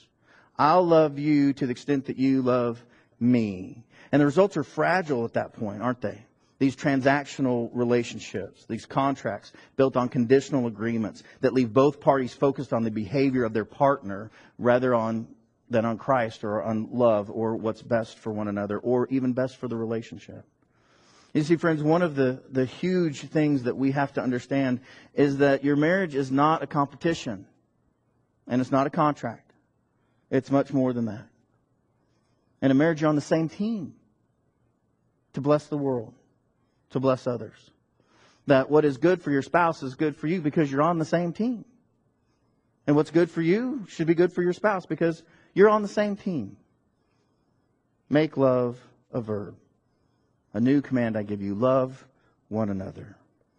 I'll 0.57 0.85
love 0.85 1.17
you 1.17 1.53
to 1.53 1.65
the 1.65 1.71
extent 1.71 2.05
that 2.05 2.17
you 2.17 2.41
love 2.41 2.83
me. 3.19 3.83
And 4.11 4.21
the 4.21 4.25
results 4.25 4.57
are 4.57 4.63
fragile 4.63 5.25
at 5.25 5.33
that 5.33 5.53
point, 5.53 5.81
aren't 5.81 6.01
they? 6.01 6.25
These 6.61 6.75
transactional 6.75 7.71
relationships, 7.73 8.67
these 8.69 8.85
contracts 8.85 9.51
built 9.77 9.97
on 9.97 10.07
conditional 10.07 10.67
agreements 10.67 11.23
that 11.39 11.53
leave 11.53 11.73
both 11.73 11.99
parties 11.99 12.35
focused 12.35 12.71
on 12.71 12.83
the 12.83 12.91
behavior 12.91 13.45
of 13.45 13.51
their 13.51 13.65
partner 13.65 14.29
rather 14.59 14.93
on 14.93 15.27
than 15.71 15.85
on 15.85 15.97
Christ 15.97 16.43
or 16.43 16.61
on 16.61 16.89
love 16.91 17.31
or 17.31 17.55
what's 17.55 17.81
best 17.81 18.19
for 18.19 18.31
one 18.31 18.47
another 18.47 18.77
or 18.77 19.07
even 19.09 19.33
best 19.33 19.57
for 19.57 19.67
the 19.67 19.75
relationship. 19.75 20.45
You 21.33 21.41
see, 21.41 21.55
friends, 21.55 21.81
one 21.81 22.03
of 22.03 22.15
the, 22.15 22.43
the 22.51 22.65
huge 22.65 23.21
things 23.21 23.63
that 23.63 23.75
we 23.75 23.89
have 23.93 24.13
to 24.13 24.21
understand 24.21 24.81
is 25.15 25.37
that 25.37 25.63
your 25.63 25.75
marriage 25.75 26.13
is 26.13 26.29
not 26.29 26.61
a 26.61 26.67
competition 26.67 27.47
and 28.47 28.61
it's 28.61 28.71
not 28.71 28.85
a 28.85 28.91
contract. 28.91 29.51
It's 30.29 30.51
much 30.51 30.71
more 30.71 30.93
than 30.93 31.05
that. 31.05 31.25
In 32.61 32.69
a 32.69 32.75
marriage, 32.75 33.01
you're 33.01 33.09
on 33.09 33.15
the 33.15 33.21
same 33.21 33.49
team 33.49 33.95
to 35.33 35.41
bless 35.41 35.65
the 35.65 35.77
world, 35.77 36.13
to 36.91 36.99
bless 36.99 37.27
others. 37.27 37.71
That 38.47 38.69
what 38.69 38.85
is 38.85 38.97
good 38.97 39.21
for 39.21 39.31
your 39.31 39.41
spouse 39.41 39.83
is 39.83 39.95
good 39.95 40.15
for 40.15 40.27
you 40.27 40.41
because 40.41 40.71
you're 40.71 40.81
on 40.81 40.99
the 40.99 41.05
same 41.05 41.33
team. 41.33 41.65
And 42.87 42.95
what's 42.95 43.11
good 43.11 43.29
for 43.29 43.41
you 43.41 43.85
should 43.87 44.07
be 44.07 44.15
good 44.15 44.33
for 44.33 44.41
your 44.41 44.53
spouse 44.53 44.85
because 44.85 45.23
you're 45.53 45.69
on 45.69 45.81
the 45.81 45.87
same 45.87 46.15
team. 46.15 46.57
Make 48.09 48.37
love 48.37 48.77
a 49.13 49.21
verb. 49.21 49.55
A 50.53 50.59
new 50.59 50.81
command 50.81 51.15
I 51.15 51.23
give 51.23 51.41
you 51.41 51.55
love 51.55 52.05
one 52.49 52.69
another, 52.69 53.15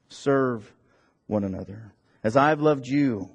serve 0.08 0.70
one 1.26 1.44
another. 1.44 1.92
As 2.22 2.36
I've 2.36 2.60
loved 2.60 2.86
you, 2.86 3.30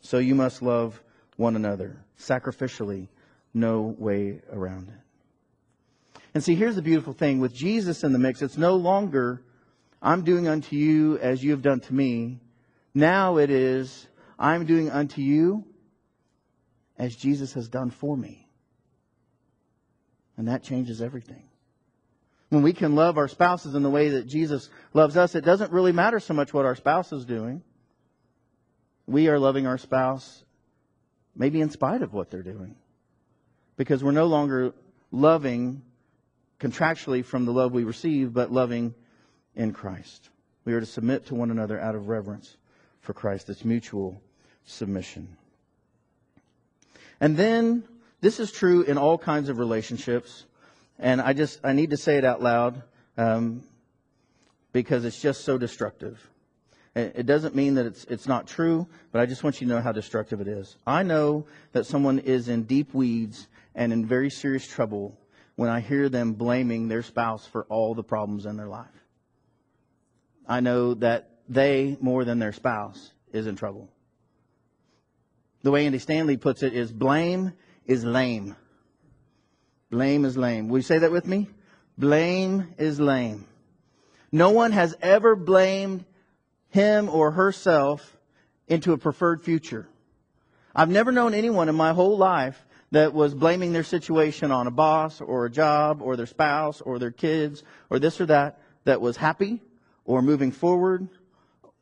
so 0.00 0.18
you 0.18 0.34
must 0.34 0.62
love 0.62 1.02
one 1.36 1.56
another 1.56 2.02
sacrificially, 2.18 3.08
no 3.52 3.94
way 3.98 4.40
around 4.50 4.88
it. 4.88 5.03
And 6.34 6.42
see, 6.42 6.56
here's 6.56 6.74
the 6.74 6.82
beautiful 6.82 7.12
thing 7.12 7.40
with 7.40 7.54
Jesus 7.54 8.02
in 8.02 8.12
the 8.12 8.18
mix, 8.18 8.42
it's 8.42 8.58
no 8.58 8.74
longer, 8.76 9.42
I'm 10.02 10.24
doing 10.24 10.48
unto 10.48 10.74
you 10.74 11.18
as 11.18 11.42
you 11.42 11.52
have 11.52 11.62
done 11.62 11.80
to 11.80 11.94
me. 11.94 12.40
Now 12.92 13.38
it 13.38 13.50
is, 13.50 14.06
I'm 14.38 14.66
doing 14.66 14.90
unto 14.90 15.22
you 15.22 15.64
as 16.98 17.14
Jesus 17.14 17.52
has 17.54 17.68
done 17.68 17.90
for 17.90 18.16
me. 18.16 18.48
And 20.36 20.48
that 20.48 20.64
changes 20.64 21.00
everything. 21.00 21.44
When 22.48 22.62
we 22.62 22.72
can 22.72 22.94
love 22.94 23.16
our 23.16 23.28
spouses 23.28 23.74
in 23.74 23.82
the 23.82 23.90
way 23.90 24.10
that 24.10 24.26
Jesus 24.26 24.68
loves 24.92 25.16
us, 25.16 25.34
it 25.34 25.44
doesn't 25.44 25.72
really 25.72 25.92
matter 25.92 26.20
so 26.20 26.34
much 26.34 26.52
what 26.52 26.64
our 26.64 26.74
spouse 26.74 27.12
is 27.12 27.24
doing. 27.24 27.62
We 29.06 29.28
are 29.28 29.38
loving 29.38 29.66
our 29.66 29.78
spouse 29.78 30.44
maybe 31.36 31.60
in 31.60 31.70
spite 31.70 32.02
of 32.02 32.12
what 32.12 32.30
they're 32.30 32.42
doing. 32.42 32.76
Because 33.76 34.04
we're 34.04 34.12
no 34.12 34.26
longer 34.26 34.72
loving 35.10 35.82
contractually 36.60 37.24
from 37.24 37.44
the 37.44 37.52
love 37.52 37.72
we 37.72 37.84
receive, 37.84 38.32
but 38.32 38.52
loving 38.52 38.94
in 39.54 39.72
Christ. 39.72 40.30
We 40.64 40.72
are 40.72 40.80
to 40.80 40.86
submit 40.86 41.26
to 41.26 41.34
one 41.34 41.50
another 41.50 41.78
out 41.78 41.94
of 41.94 42.08
reverence 42.08 42.56
for 43.00 43.12
Christ. 43.12 43.50
It's 43.50 43.64
mutual 43.64 44.20
submission. 44.64 45.36
And 47.20 47.36
then, 47.36 47.84
this 48.20 48.40
is 48.40 48.50
true 48.50 48.82
in 48.82 48.98
all 48.98 49.18
kinds 49.18 49.48
of 49.48 49.58
relationships. 49.58 50.46
And 50.98 51.20
I 51.20 51.32
just, 51.32 51.60
I 51.64 51.72
need 51.72 51.90
to 51.90 51.96
say 51.96 52.16
it 52.16 52.24
out 52.24 52.42
loud 52.42 52.82
um, 53.18 53.62
because 54.72 55.04
it's 55.04 55.20
just 55.20 55.44
so 55.44 55.58
destructive. 55.58 56.30
It 56.96 57.26
doesn't 57.26 57.56
mean 57.56 57.74
that 57.74 57.86
it's, 57.86 58.04
it's 58.04 58.28
not 58.28 58.46
true, 58.46 58.86
but 59.10 59.20
I 59.20 59.26
just 59.26 59.42
want 59.42 59.60
you 59.60 59.66
to 59.66 59.74
know 59.74 59.80
how 59.80 59.90
destructive 59.90 60.40
it 60.40 60.46
is. 60.46 60.76
I 60.86 61.02
know 61.02 61.46
that 61.72 61.86
someone 61.86 62.20
is 62.20 62.48
in 62.48 62.62
deep 62.62 62.94
weeds 62.94 63.48
and 63.74 63.92
in 63.92 64.06
very 64.06 64.30
serious 64.30 64.64
trouble 64.64 65.18
when 65.56 65.68
I 65.68 65.80
hear 65.80 66.08
them 66.08 66.34
blaming 66.34 66.88
their 66.88 67.02
spouse 67.02 67.46
for 67.46 67.64
all 67.64 67.94
the 67.94 68.02
problems 68.02 68.46
in 68.46 68.56
their 68.56 68.68
life. 68.68 68.86
I 70.46 70.60
know 70.60 70.94
that 70.94 71.30
they, 71.48 71.96
more 72.00 72.24
than 72.24 72.38
their 72.38 72.52
spouse, 72.52 73.12
is 73.32 73.46
in 73.46 73.56
trouble. 73.56 73.88
The 75.62 75.70
way 75.70 75.86
Andy 75.86 75.98
Stanley 75.98 76.36
puts 76.36 76.62
it 76.62 76.74
is 76.74 76.92
blame 76.92 77.52
is 77.86 78.04
lame. 78.04 78.56
Blame 79.90 80.24
is 80.24 80.36
lame. 80.36 80.68
Will 80.68 80.78
you 80.78 80.82
say 80.82 80.98
that 80.98 81.12
with 81.12 81.26
me? 81.26 81.48
Blame 81.96 82.74
is 82.78 82.98
lame. 82.98 83.46
No 84.32 84.50
one 84.50 84.72
has 84.72 84.96
ever 85.00 85.36
blamed 85.36 86.04
him 86.70 87.08
or 87.08 87.30
herself 87.30 88.16
into 88.66 88.92
a 88.92 88.98
preferred 88.98 89.42
future. 89.42 89.88
I've 90.74 90.88
never 90.88 91.12
known 91.12 91.34
anyone 91.34 91.68
in 91.68 91.76
my 91.76 91.92
whole 91.92 92.18
life 92.18 92.60
that 92.94 93.12
was 93.12 93.34
blaming 93.34 93.72
their 93.72 93.82
situation 93.82 94.52
on 94.52 94.68
a 94.68 94.70
boss 94.70 95.20
or 95.20 95.46
a 95.46 95.50
job 95.50 96.00
or 96.00 96.14
their 96.14 96.26
spouse 96.26 96.80
or 96.80 97.00
their 97.00 97.10
kids 97.10 97.64
or 97.90 97.98
this 97.98 98.20
or 98.20 98.26
that 98.26 98.60
that 98.84 99.00
was 99.00 99.16
happy 99.16 99.60
or 100.04 100.22
moving 100.22 100.52
forward 100.52 101.08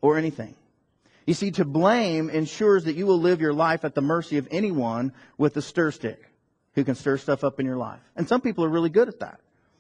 or 0.00 0.16
anything. 0.16 0.54
You 1.26 1.34
see, 1.34 1.50
to 1.50 1.66
blame 1.66 2.30
ensures 2.30 2.84
that 2.84 2.96
you 2.96 3.04
will 3.04 3.20
live 3.20 3.42
your 3.42 3.52
life 3.52 3.84
at 3.84 3.94
the 3.94 4.00
mercy 4.00 4.38
of 4.38 4.48
anyone 4.50 5.12
with 5.36 5.54
a 5.58 5.62
stir 5.62 5.90
stick 5.90 6.22
who 6.76 6.82
can 6.82 6.94
stir 6.94 7.18
stuff 7.18 7.44
up 7.44 7.60
in 7.60 7.66
your 7.66 7.76
life. 7.76 8.00
And 8.16 8.26
some 8.26 8.40
people 8.40 8.64
are 8.64 8.70
really 8.70 8.88
good 8.88 9.08
at 9.08 9.20
that. 9.20 9.38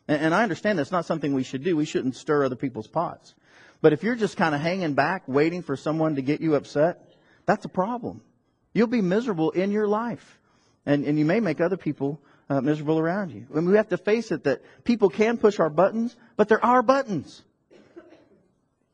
And, 0.08 0.34
I 0.34 0.42
understand 0.42 0.78
that's 0.78 0.92
not 0.92 1.06
something 1.06 1.32
we 1.32 1.44
should 1.44 1.64
do. 1.64 1.76
We 1.76 1.86
shouldn't 1.86 2.16
stir 2.16 2.44
other 2.44 2.56
people's 2.56 2.88
pots. 2.88 3.34
But 3.80 3.94
if 3.94 4.02
you're 4.02 4.16
just 4.16 4.36
kind 4.36 4.54
of 4.54 4.60
hanging 4.60 4.92
back, 4.92 5.22
waiting 5.26 5.62
for 5.62 5.78
someone 5.78 6.16
to 6.16 6.22
get 6.22 6.42
you 6.42 6.56
upset, 6.56 7.14
that's 7.46 7.64
a 7.64 7.70
problem. 7.70 8.20
You'll 8.74 8.88
be 8.88 9.00
miserable 9.00 9.50
in 9.52 9.70
your 9.70 9.88
life. 9.88 10.38
And, 10.84 11.04
and 11.04 11.18
you 11.18 11.24
may 11.24 11.40
make 11.40 11.60
other 11.60 11.76
people 11.76 12.20
uh, 12.50 12.60
miserable 12.60 12.98
around 12.98 13.30
you. 13.30 13.46
And 13.54 13.66
we 13.66 13.76
have 13.76 13.88
to 13.88 13.96
face 13.96 14.32
it 14.32 14.44
that 14.44 14.62
people 14.84 15.08
can 15.08 15.38
push 15.38 15.60
our 15.60 15.70
buttons, 15.70 16.16
but 16.36 16.48
there 16.48 16.64
are 16.64 16.82
buttons. 16.82 17.42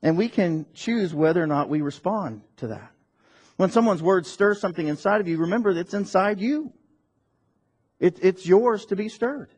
And 0.03 0.17
we 0.17 0.29
can 0.29 0.67
choose 0.75 1.13
whether 1.13 1.43
or 1.43 1.47
not 1.47 1.69
we 1.69 1.81
respond 1.81 2.43
to 2.59 2.69
that. 2.69 2.93
When 3.57 3.71
someone's 3.71 4.03
words 4.03 4.31
stir 4.31 4.55
something 4.55 4.87
inside 4.87 5.21
of 5.21 5.27
you, 5.27 5.39
remember 5.39 5.71
it's 5.71 5.95
inside 5.95 6.41
you. 6.41 6.73
It, 7.99 8.19
it's 8.23 8.47
yours 8.47 8.87
to 8.87 8.97
be 8.97 9.09
stirred. 9.09 9.49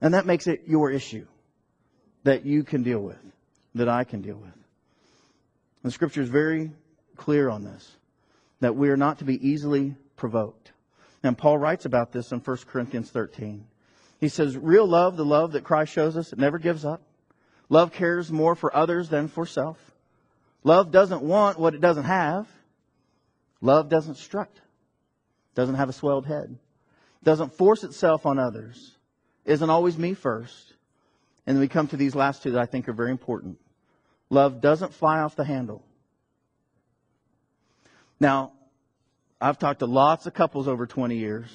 And 0.00 0.14
that 0.14 0.24
makes 0.24 0.46
it 0.46 0.62
your 0.66 0.90
issue 0.90 1.26
that 2.24 2.46
you 2.46 2.64
can 2.64 2.82
deal 2.82 3.00
with, 3.00 3.18
that 3.74 3.88
I 3.88 4.04
can 4.04 4.22
deal 4.22 4.36
with. 4.36 4.54
The 5.82 5.90
scripture 5.90 6.22
is 6.22 6.28
very 6.28 6.70
clear 7.16 7.50
on 7.50 7.64
this, 7.64 7.90
that 8.60 8.74
we 8.74 8.88
are 8.88 8.96
not 8.96 9.18
to 9.18 9.24
be 9.24 9.46
easily 9.46 9.94
provoked. 10.16 10.71
And 11.22 11.38
Paul 11.38 11.58
writes 11.58 11.84
about 11.84 12.12
this 12.12 12.32
in 12.32 12.40
1 12.40 12.56
Corinthians 12.66 13.10
13. 13.10 13.64
He 14.18 14.28
says, 14.28 14.56
real 14.56 14.86
love, 14.86 15.16
the 15.16 15.24
love 15.24 15.52
that 15.52 15.64
Christ 15.64 15.92
shows 15.92 16.16
us, 16.16 16.32
it 16.32 16.38
never 16.38 16.58
gives 16.58 16.84
up. 16.84 17.02
Love 17.68 17.92
cares 17.92 18.30
more 18.30 18.54
for 18.54 18.74
others 18.74 19.08
than 19.08 19.28
for 19.28 19.46
self. 19.46 19.78
Love 20.64 20.90
doesn't 20.90 21.22
want 21.22 21.58
what 21.58 21.74
it 21.74 21.80
doesn't 21.80 22.04
have. 22.04 22.46
Love 23.60 23.88
doesn't 23.88 24.16
strut. 24.16 24.50
Doesn't 25.54 25.74
have 25.76 25.88
a 25.88 25.92
swelled 25.92 26.26
head 26.26 26.58
doesn't 27.22 27.54
force 27.54 27.84
itself 27.84 28.26
on 28.26 28.38
others, 28.38 28.96
isn't 29.44 29.70
always 29.70 29.96
me 29.96 30.14
first. 30.14 30.74
And 31.46 31.56
then 31.56 31.60
we 31.60 31.68
come 31.68 31.88
to 31.88 31.96
these 31.96 32.14
last 32.14 32.42
two 32.42 32.52
that 32.52 32.60
I 32.60 32.66
think 32.66 32.88
are 32.88 32.92
very 32.92 33.10
important. 33.10 33.58
Love 34.30 34.60
doesn't 34.60 34.94
fly 34.94 35.20
off 35.20 35.36
the 35.36 35.44
handle. 35.44 35.82
Now, 38.20 38.52
I've 39.42 39.58
talked 39.58 39.80
to 39.80 39.86
lots 39.86 40.26
of 40.26 40.34
couples 40.34 40.68
over 40.68 40.86
20 40.86 41.16
years, 41.16 41.48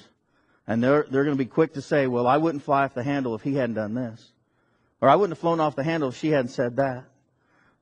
and 0.66 0.84
they're, 0.84 1.06
they're 1.10 1.24
going 1.24 1.36
to 1.36 1.42
be 1.42 1.48
quick 1.48 1.72
to 1.72 1.80
say, 1.80 2.06
well, 2.06 2.26
I 2.26 2.36
wouldn't 2.36 2.62
fly 2.62 2.84
off 2.84 2.92
the 2.92 3.02
handle 3.02 3.34
if 3.34 3.42
he 3.42 3.54
hadn't 3.54 3.76
done 3.76 3.94
this. 3.94 4.22
Or 5.00 5.08
I 5.08 5.14
wouldn't 5.14 5.36
have 5.36 5.40
flown 5.40 5.58
off 5.58 5.74
the 5.74 5.84
handle 5.84 6.10
if 6.10 6.16
she 6.18 6.28
hadn't 6.28 6.50
said 6.50 6.76
that. 6.76 7.04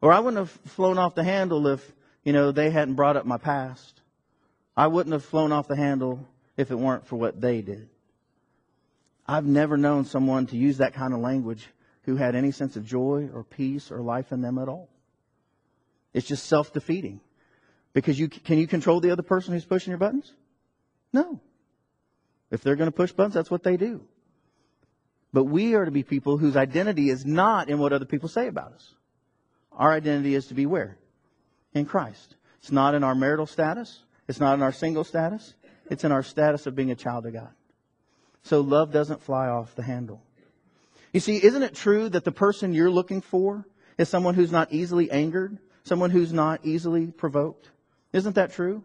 Or 0.00 0.12
I 0.12 0.20
wouldn't 0.20 0.38
have 0.38 0.50
flown 0.70 0.96
off 0.96 1.16
the 1.16 1.24
handle 1.24 1.66
if, 1.66 1.92
you 2.22 2.32
know, 2.32 2.52
they 2.52 2.70
hadn't 2.70 2.94
brought 2.94 3.16
up 3.16 3.26
my 3.26 3.36
past. 3.36 4.00
I 4.76 4.86
wouldn't 4.86 5.12
have 5.12 5.24
flown 5.24 5.50
off 5.50 5.66
the 5.66 5.76
handle 5.76 6.24
if 6.56 6.70
it 6.70 6.76
weren't 6.76 7.08
for 7.08 7.16
what 7.16 7.40
they 7.40 7.60
did. 7.60 7.88
I've 9.26 9.46
never 9.46 9.76
known 9.76 10.04
someone 10.04 10.46
to 10.48 10.56
use 10.56 10.78
that 10.78 10.94
kind 10.94 11.14
of 11.14 11.20
language 11.20 11.66
who 12.02 12.14
had 12.14 12.36
any 12.36 12.52
sense 12.52 12.76
of 12.76 12.86
joy 12.86 13.28
or 13.34 13.42
peace 13.42 13.90
or 13.90 14.02
life 14.02 14.30
in 14.30 14.40
them 14.40 14.58
at 14.58 14.68
all. 14.68 14.88
It's 16.14 16.28
just 16.28 16.46
self-defeating. 16.46 17.20
Because 17.96 18.20
you, 18.20 18.28
can 18.28 18.58
you 18.58 18.66
control 18.66 19.00
the 19.00 19.10
other 19.10 19.22
person 19.22 19.54
who's 19.54 19.64
pushing 19.64 19.90
your 19.90 19.96
buttons? 19.96 20.30
No. 21.14 21.40
If 22.50 22.60
they're 22.60 22.76
going 22.76 22.90
to 22.90 22.94
push 22.94 23.10
buttons, 23.10 23.32
that's 23.32 23.50
what 23.50 23.62
they 23.62 23.78
do. 23.78 24.02
But 25.32 25.44
we 25.44 25.74
are 25.74 25.86
to 25.86 25.90
be 25.90 26.02
people 26.02 26.36
whose 26.36 26.58
identity 26.58 27.08
is 27.08 27.24
not 27.24 27.70
in 27.70 27.78
what 27.78 27.94
other 27.94 28.04
people 28.04 28.28
say 28.28 28.48
about 28.48 28.74
us. 28.74 28.92
Our 29.72 29.94
identity 29.94 30.34
is 30.34 30.48
to 30.48 30.54
be 30.54 30.66
where? 30.66 30.98
In 31.72 31.86
Christ. 31.86 32.36
It's 32.58 32.70
not 32.70 32.94
in 32.94 33.02
our 33.02 33.14
marital 33.14 33.46
status. 33.46 34.02
It's 34.28 34.40
not 34.40 34.52
in 34.52 34.62
our 34.62 34.72
single 34.72 35.04
status. 35.04 35.54
It's 35.90 36.04
in 36.04 36.12
our 36.12 36.22
status 36.22 36.66
of 36.66 36.74
being 36.74 36.90
a 36.90 36.96
child 36.96 37.24
of 37.24 37.32
God. 37.32 37.54
So 38.42 38.60
love 38.60 38.92
doesn't 38.92 39.22
fly 39.22 39.48
off 39.48 39.74
the 39.74 39.82
handle. 39.82 40.20
You 41.14 41.20
see, 41.20 41.42
isn't 41.42 41.62
it 41.62 41.74
true 41.74 42.10
that 42.10 42.24
the 42.24 42.32
person 42.32 42.74
you're 42.74 42.90
looking 42.90 43.22
for 43.22 43.66
is 43.96 44.10
someone 44.10 44.34
who's 44.34 44.52
not 44.52 44.70
easily 44.70 45.10
angered? 45.10 45.56
Someone 45.84 46.10
who's 46.10 46.34
not 46.34 46.60
easily 46.62 47.06
provoked? 47.06 47.70
Isn't 48.16 48.36
that 48.36 48.52
true? 48.54 48.82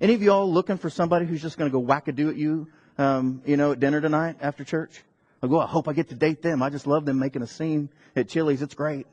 Any 0.00 0.14
of 0.14 0.22
y'all 0.24 0.52
looking 0.52 0.76
for 0.76 0.90
somebody 0.90 1.24
who's 1.24 1.40
just 1.40 1.56
going 1.56 1.70
to 1.70 1.72
go 1.72 1.80
wackadoo 1.80 2.30
at 2.30 2.36
you, 2.36 2.66
um, 2.98 3.40
you 3.46 3.56
know, 3.56 3.70
at 3.70 3.78
dinner 3.78 4.00
tonight 4.00 4.38
after 4.40 4.64
church? 4.64 5.04
I 5.40 5.46
go, 5.46 5.60
I 5.60 5.68
hope 5.68 5.86
I 5.86 5.92
get 5.92 6.08
to 6.08 6.16
date 6.16 6.42
them. 6.42 6.64
I 6.64 6.68
just 6.68 6.88
love 6.88 7.04
them 7.04 7.20
making 7.20 7.42
a 7.42 7.46
scene 7.46 7.90
at 8.16 8.28
Chili's. 8.28 8.60
It's 8.60 8.74
great. 8.74 9.06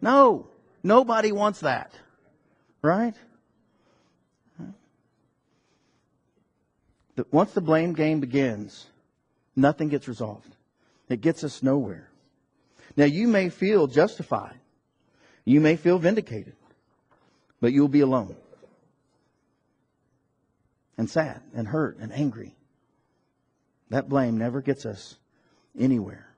No, 0.00 0.48
nobody 0.82 1.30
wants 1.30 1.60
that. 1.60 1.92
Right? 2.82 3.14
that 7.14 7.32
once 7.32 7.52
the 7.52 7.60
blame 7.60 7.92
game 7.92 8.18
begins, 8.18 8.86
nothing 9.54 9.88
gets 9.88 10.08
resolved. 10.08 10.52
It 11.08 11.20
gets 11.20 11.44
us 11.44 11.62
nowhere. 11.62 12.10
Now, 12.96 13.04
you 13.04 13.28
may 13.28 13.50
feel 13.50 13.86
justified. 13.86 14.58
You 15.44 15.60
may 15.60 15.76
feel 15.76 16.00
vindicated, 16.00 16.56
but 17.60 17.72
you'll 17.72 17.86
be 17.86 18.00
alone 18.00 18.34
and 21.00 21.08
sad 21.08 21.40
and 21.54 21.66
hurt 21.66 21.96
and 21.98 22.12
angry. 22.12 22.54
That 23.88 24.10
blame 24.10 24.36
never 24.36 24.60
gets 24.60 24.84
us 24.84 25.16
anywhere. 25.76 26.28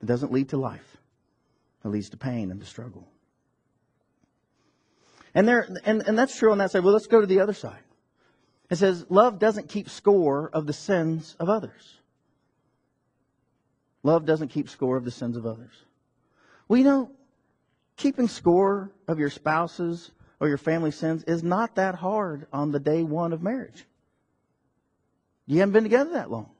It 0.00 0.06
doesn't 0.06 0.30
lead 0.30 0.50
to 0.50 0.56
life. 0.56 0.96
It 1.84 1.88
leads 1.88 2.10
to 2.10 2.16
pain 2.16 2.52
and 2.52 2.60
to 2.60 2.66
struggle. 2.66 3.08
And 5.34 5.46
there, 5.48 5.68
and, 5.84 6.06
and 6.06 6.16
that's 6.16 6.38
true 6.38 6.52
on 6.52 6.58
that 6.58 6.70
side. 6.70 6.84
Well, 6.84 6.92
let's 6.92 7.08
go 7.08 7.20
to 7.20 7.26
the 7.26 7.40
other 7.40 7.52
side. 7.52 7.82
It 8.70 8.76
says, 8.76 9.04
love 9.08 9.40
doesn't 9.40 9.68
keep 9.68 9.90
score 9.90 10.50
of 10.52 10.68
the 10.68 10.72
sins 10.72 11.34
of 11.40 11.48
others. 11.48 11.98
Love 14.04 14.24
doesn't 14.24 14.48
keep 14.48 14.68
score 14.68 14.96
of 14.96 15.04
the 15.04 15.10
sins 15.10 15.36
of 15.36 15.46
others. 15.46 15.74
We 16.68 16.84
know 16.84 17.10
keeping 17.96 18.28
score 18.28 18.92
of 19.08 19.18
your 19.18 19.30
spouse's 19.30 20.12
or 20.38 20.46
your 20.46 20.58
family 20.58 20.92
sins 20.92 21.24
is 21.24 21.42
not 21.42 21.74
that 21.74 21.96
hard 21.96 22.46
on 22.52 22.70
the 22.70 22.78
day 22.78 23.02
one 23.02 23.32
of 23.32 23.42
marriage. 23.42 23.84
You 25.46 25.60
haven't 25.60 25.72
been 25.72 25.84
together 25.84 26.10
that 26.12 26.30
long. 26.30 26.50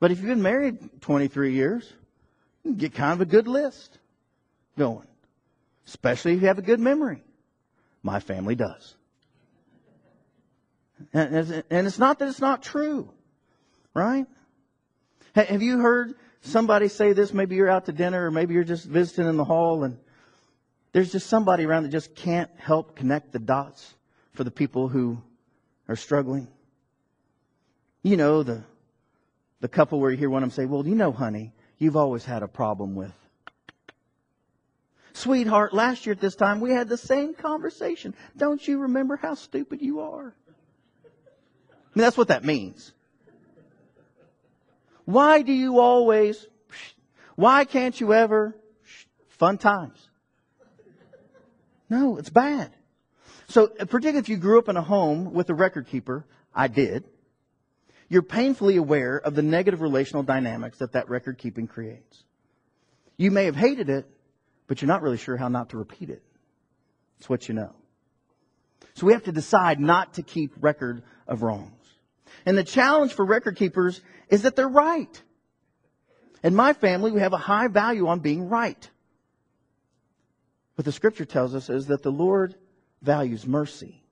But 0.00 0.10
if 0.10 0.18
you've 0.18 0.28
been 0.28 0.42
married 0.42 1.00
23 1.00 1.52
years, 1.52 1.92
you 2.64 2.74
get 2.74 2.94
kind 2.94 3.12
of 3.12 3.20
a 3.20 3.30
good 3.30 3.48
list 3.48 3.98
going. 4.76 5.06
Especially 5.86 6.34
if 6.34 6.42
you 6.42 6.48
have 6.48 6.58
a 6.58 6.62
good 6.62 6.80
memory. 6.80 7.22
My 8.02 8.20
family 8.20 8.54
does. 8.54 8.94
And 11.12 11.64
it's 11.70 11.98
not 11.98 12.18
that 12.18 12.28
it's 12.28 12.40
not 12.40 12.62
true, 12.62 13.10
right? 13.94 14.26
Have 15.34 15.62
you 15.62 15.78
heard 15.78 16.14
somebody 16.40 16.88
say 16.88 17.12
this? 17.12 17.32
Maybe 17.32 17.54
you're 17.56 17.70
out 17.70 17.86
to 17.86 17.92
dinner 17.92 18.26
or 18.26 18.30
maybe 18.30 18.54
you're 18.54 18.64
just 18.64 18.84
visiting 18.84 19.28
in 19.28 19.36
the 19.36 19.44
hall 19.44 19.84
and 19.84 19.98
there's 20.92 21.12
just 21.12 21.28
somebody 21.28 21.64
around 21.64 21.84
that 21.84 21.90
just 21.90 22.14
can't 22.16 22.50
help 22.56 22.96
connect 22.96 23.32
the 23.32 23.38
dots 23.38 23.94
for 24.32 24.42
the 24.42 24.50
people 24.50 24.88
who 24.88 25.22
are 25.88 25.96
struggling. 25.96 26.48
You 28.02 28.16
know, 28.16 28.42
the, 28.42 28.62
the 29.60 29.68
couple 29.68 30.00
where 30.00 30.10
you 30.10 30.16
hear 30.16 30.30
one 30.30 30.42
of 30.42 30.50
them 30.50 30.54
say, 30.54 30.66
well, 30.66 30.86
you 30.86 30.94
know, 30.94 31.12
honey, 31.12 31.52
you've 31.78 31.96
always 31.96 32.24
had 32.24 32.42
a 32.42 32.48
problem 32.48 32.94
with. 32.94 33.12
Sweetheart, 35.12 35.74
last 35.74 36.06
year 36.06 36.12
at 36.12 36.20
this 36.20 36.36
time 36.36 36.60
we 36.60 36.70
had 36.70 36.88
the 36.88 36.96
same 36.96 37.34
conversation. 37.34 38.14
Don't 38.36 38.66
you 38.66 38.80
remember 38.80 39.16
how 39.16 39.34
stupid 39.34 39.82
you 39.82 40.00
are? 40.00 40.32
I 41.64 41.98
mean, 41.98 42.04
that's 42.04 42.16
what 42.16 42.28
that 42.28 42.44
means. 42.44 42.92
Why 45.04 45.42
do 45.42 45.52
you 45.52 45.80
always, 45.80 46.46
why 47.34 47.64
can't 47.64 47.98
you 47.98 48.12
ever, 48.12 48.54
fun 49.28 49.58
times? 49.58 50.08
No, 51.90 52.18
it's 52.18 52.30
bad. 52.30 52.70
So, 53.48 53.66
particularly 53.66 54.18
if 54.18 54.28
you 54.28 54.36
grew 54.36 54.58
up 54.58 54.68
in 54.68 54.76
a 54.76 54.82
home 54.82 55.32
with 55.32 55.48
a 55.48 55.54
record 55.54 55.88
keeper, 55.88 56.26
I 56.54 56.68
did, 56.68 57.04
you're 58.08 58.22
painfully 58.22 58.76
aware 58.76 59.18
of 59.18 59.34
the 59.34 59.42
negative 59.42 59.80
relational 59.80 60.22
dynamics 60.22 60.78
that 60.78 60.92
that 60.92 61.08
record 61.08 61.38
keeping 61.38 61.66
creates. 61.66 62.24
You 63.16 63.30
may 63.30 63.44
have 63.44 63.56
hated 63.56 63.90
it, 63.90 64.06
but 64.66 64.80
you're 64.80 64.88
not 64.88 65.02
really 65.02 65.16
sure 65.16 65.36
how 65.36 65.48
not 65.48 65.70
to 65.70 65.78
repeat 65.78 66.10
it. 66.10 66.22
It's 67.18 67.28
what 67.28 67.48
you 67.48 67.54
know. 67.54 67.74
So 68.94 69.06
we 69.06 69.12
have 69.12 69.24
to 69.24 69.32
decide 69.32 69.80
not 69.80 70.14
to 70.14 70.22
keep 70.22 70.52
record 70.60 71.02
of 71.26 71.42
wrongs. 71.42 71.72
And 72.46 72.56
the 72.56 72.64
challenge 72.64 73.12
for 73.12 73.24
record 73.24 73.56
keepers 73.56 74.00
is 74.28 74.42
that 74.42 74.56
they're 74.56 74.68
right. 74.68 75.22
In 76.42 76.54
my 76.54 76.72
family, 76.72 77.10
we 77.10 77.20
have 77.20 77.32
a 77.32 77.38
high 77.38 77.68
value 77.68 78.06
on 78.06 78.20
being 78.20 78.48
right. 78.48 78.88
What 80.76 80.84
the 80.84 80.92
scripture 80.92 81.24
tells 81.24 81.54
us 81.54 81.68
is 81.68 81.86
that 81.86 82.02
the 82.02 82.12
Lord 82.12 82.54
values 83.02 83.46
mercy 83.46 84.02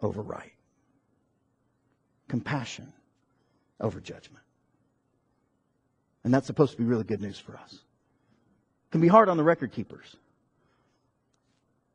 over 0.00 0.20
right, 0.20 0.52
compassion 2.28 2.92
over 3.80 4.00
judgment. 4.00 4.44
And 6.24 6.34
that's 6.34 6.46
supposed 6.46 6.72
to 6.72 6.78
be 6.78 6.84
really 6.84 7.04
good 7.04 7.22
news 7.22 7.38
for 7.38 7.56
us. 7.56 7.72
It 7.72 8.90
can 8.92 9.00
be 9.00 9.08
hard 9.08 9.28
on 9.28 9.36
the 9.36 9.44
record 9.44 9.72
keepers, 9.72 10.16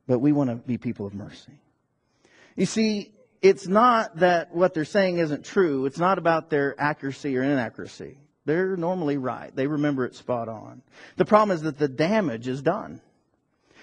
but 0.06 0.18
we 0.18 0.32
want 0.32 0.50
to 0.50 0.56
be 0.56 0.78
people 0.78 1.06
of 1.06 1.14
mercy. 1.14 1.52
You 2.56 2.66
see, 2.66 3.12
it's 3.42 3.66
not 3.66 4.16
that 4.18 4.54
what 4.54 4.74
they're 4.74 4.84
saying 4.84 5.18
isn't 5.18 5.44
true. 5.44 5.86
It's 5.86 5.98
not 5.98 6.18
about 6.18 6.50
their 6.50 6.74
accuracy 6.80 7.36
or 7.36 7.42
inaccuracy. 7.42 8.18
They're 8.46 8.76
normally 8.76 9.16
right. 9.16 9.54
They 9.54 9.66
remember 9.66 10.04
it 10.04 10.14
spot 10.14 10.48
on. 10.48 10.82
The 11.16 11.24
problem 11.24 11.54
is 11.54 11.62
that 11.62 11.78
the 11.78 11.88
damage 11.88 12.46
is 12.46 12.62
done. 12.62 13.00